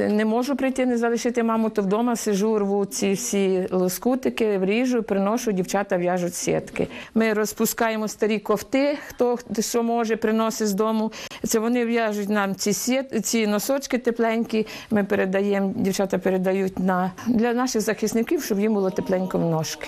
не 0.09 0.25
можу 0.25 0.55
прийти, 0.55 0.85
не 0.85 0.97
залишити 0.97 1.43
маму, 1.43 1.69
то 1.69 1.81
вдома 1.81 2.15
сижу, 2.15 2.59
рву 2.59 2.85
ці 2.85 3.13
всі 3.13 3.67
лоскутики, 3.71 4.57
вріжу, 4.57 5.03
приношу, 5.03 5.51
дівчата 5.51 5.97
в'яжуть 5.97 6.35
сітки. 6.35 6.87
Ми 7.15 7.33
розпускаємо 7.33 8.07
старі 8.07 8.39
кофти, 8.39 8.97
хто 9.07 9.37
що 9.59 9.83
може, 9.83 10.15
приносить 10.15 10.67
з 10.67 10.73
дому. 10.73 11.11
Це 11.43 11.59
вони 11.59 11.85
в'яжуть 11.85 12.29
нам 12.29 12.55
ці 12.55 12.73
сіт, 12.73 13.25
ці 13.25 13.47
носочки 13.47 13.97
тепленькі. 13.97 14.67
Ми 14.91 15.03
передаємо, 15.03 15.73
дівчата 15.75 16.17
передають 16.17 16.79
на 16.79 17.11
для 17.27 17.53
наших 17.53 17.81
захисників, 17.81 18.43
щоб 18.43 18.59
їм 18.59 18.73
було 18.73 18.89
тепленько 18.89 19.37
в 19.37 19.41
ножки. 19.41 19.87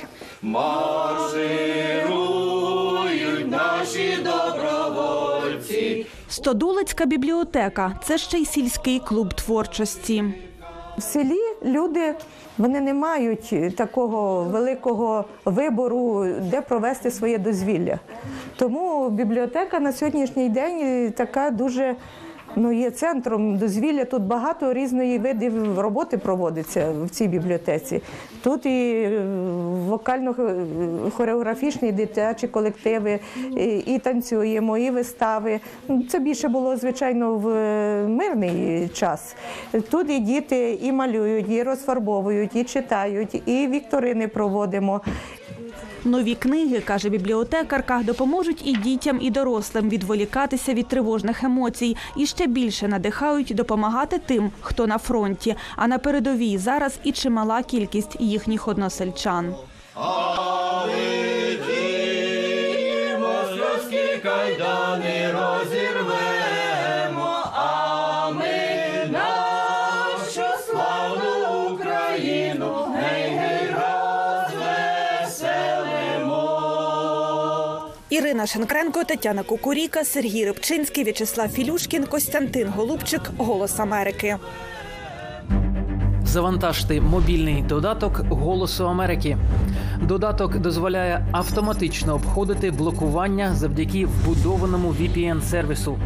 Марширують 1.35 3.51
наші 3.51 4.17
добровольці. 4.23 6.05
Стодулицька 6.29 7.05
бібліотека 7.05 7.99
це 8.03 8.17
ще 8.17 8.37
й 8.37 8.45
сільський 8.45 8.99
клуб 8.99 9.33
творчості. 9.33 10.23
В 10.97 11.01
селі 11.01 11.39
люди 11.65 12.15
вони 12.57 12.81
не 12.81 12.93
мають 12.93 13.75
такого 13.75 14.43
великого 14.43 15.25
вибору, 15.45 16.25
де 16.41 16.61
провести 16.61 17.11
своє 17.11 17.37
дозвілля. 17.37 17.99
Тому 18.55 19.09
бібліотека 19.09 19.79
на 19.79 19.91
сьогоднішній 19.91 20.49
день 20.49 21.11
така 21.11 21.49
дуже 21.49 21.95
ну, 22.55 22.71
є 22.71 22.91
центром 22.91 23.57
дозвілля. 23.57 24.05
Тут 24.05 24.23
багато 24.23 24.73
різної 24.73 25.19
видів 25.19 25.79
роботи 25.79 26.17
проводиться 26.17 26.91
в 27.03 27.09
цій 27.09 27.27
бібліотеці. 27.27 28.01
Тут 28.43 28.65
і 28.65 29.09
вокально-хореографічні 29.89 31.91
дитячі 31.91 32.47
колективи, 32.47 33.19
і 33.85 33.99
танцюємо, 34.03 34.77
і 34.77 34.89
вистави. 34.89 35.59
Це 36.09 36.19
більше 36.19 36.47
було, 36.47 36.77
звичайно, 36.77 37.35
в 37.35 37.47
мирний 38.07 38.87
час. 38.87 39.35
Тут 39.89 40.09
і 40.09 40.19
діти 40.19 40.79
і 40.81 40.91
малюють, 40.91 41.49
і 41.49 41.63
розфарбовують, 41.63 42.55
і 42.55 42.63
читають, 42.63 43.41
і 43.45 43.67
вікторини 43.67 44.27
проводимо. 44.27 45.01
Нові 46.05 46.35
книги, 46.35 46.79
каже 46.79 47.09
бібліотекарка, 47.09 48.01
допоможуть 48.03 48.67
і 48.67 48.73
дітям, 48.73 49.19
і 49.21 49.29
дорослим 49.31 49.89
відволікатися 49.89 50.73
від 50.73 50.87
тривожних 50.87 51.43
емоцій 51.43 51.97
і 52.17 52.25
ще 52.25 52.47
більше 52.47 52.87
надихають 52.87 53.55
допомагати 53.55 54.19
тим, 54.25 54.51
хто 54.61 54.87
на 54.87 54.97
фронті. 54.97 55.55
А 55.75 55.87
на 55.87 55.97
передовій 55.97 56.57
зараз 56.57 56.99
і 57.03 57.11
чимала 57.11 57.63
кількість 57.63 58.17
їхніх 58.19 58.67
односельчан. 58.67 59.55
Ірина 78.35 78.47
Шенкренко, 78.47 79.03
Тетяна 79.03 79.43
Кукуріка, 79.43 80.03
Сергій 80.03 80.45
Рибчинський, 80.45 81.03
В'ячеслав 81.03 81.49
Філюшкін, 81.49 82.05
Костянтин 82.05 82.67
Голубчик, 82.69 83.21
Голос 83.37 83.79
Америки. 83.79 84.37
Завантажте 86.23 87.01
мобільний 87.01 87.61
додаток 87.61 88.19
Голосу 88.29 88.87
Америки. 88.87 89.37
Додаток 90.01 90.57
дозволяє 90.57 91.25
автоматично 91.31 92.15
обходити 92.15 92.71
блокування 92.71 93.53
завдяки 93.53 94.05
вбудованому 94.05 94.89
VPN-сервісу. 94.89 95.97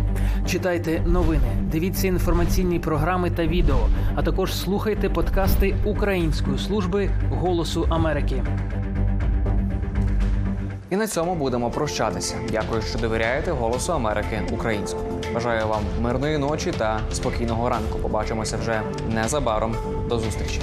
Читайте 0.47 1.03
новини, 1.05 1.47
дивіться 1.71 2.07
інформаційні 2.07 2.79
програми 2.79 3.31
та 3.31 3.45
відео, 3.45 3.87
а 4.15 4.23
також 4.23 4.53
слухайте 4.53 5.09
подкасти 5.09 5.75
Української 5.85 6.57
служби 6.57 7.09
Голосу 7.29 7.87
Америки. 7.89 8.43
І 10.89 10.95
на 10.95 11.07
цьому 11.07 11.35
будемо 11.35 11.69
прощатися. 11.69 12.35
Дякую, 12.51 12.81
що 12.81 12.99
довіряєте 12.99 13.51
Голосу 13.51 13.93
Америки 13.93 14.41
українською. 14.51 15.03
Бажаю 15.33 15.67
вам 15.67 15.83
мирної 16.01 16.37
ночі 16.37 16.71
та 16.77 16.99
спокійного 17.13 17.69
ранку. 17.69 17.99
Побачимося 17.99 18.57
вже 18.57 18.81
незабаром. 19.09 19.75
До 20.09 20.19
зустрічі. 20.19 20.61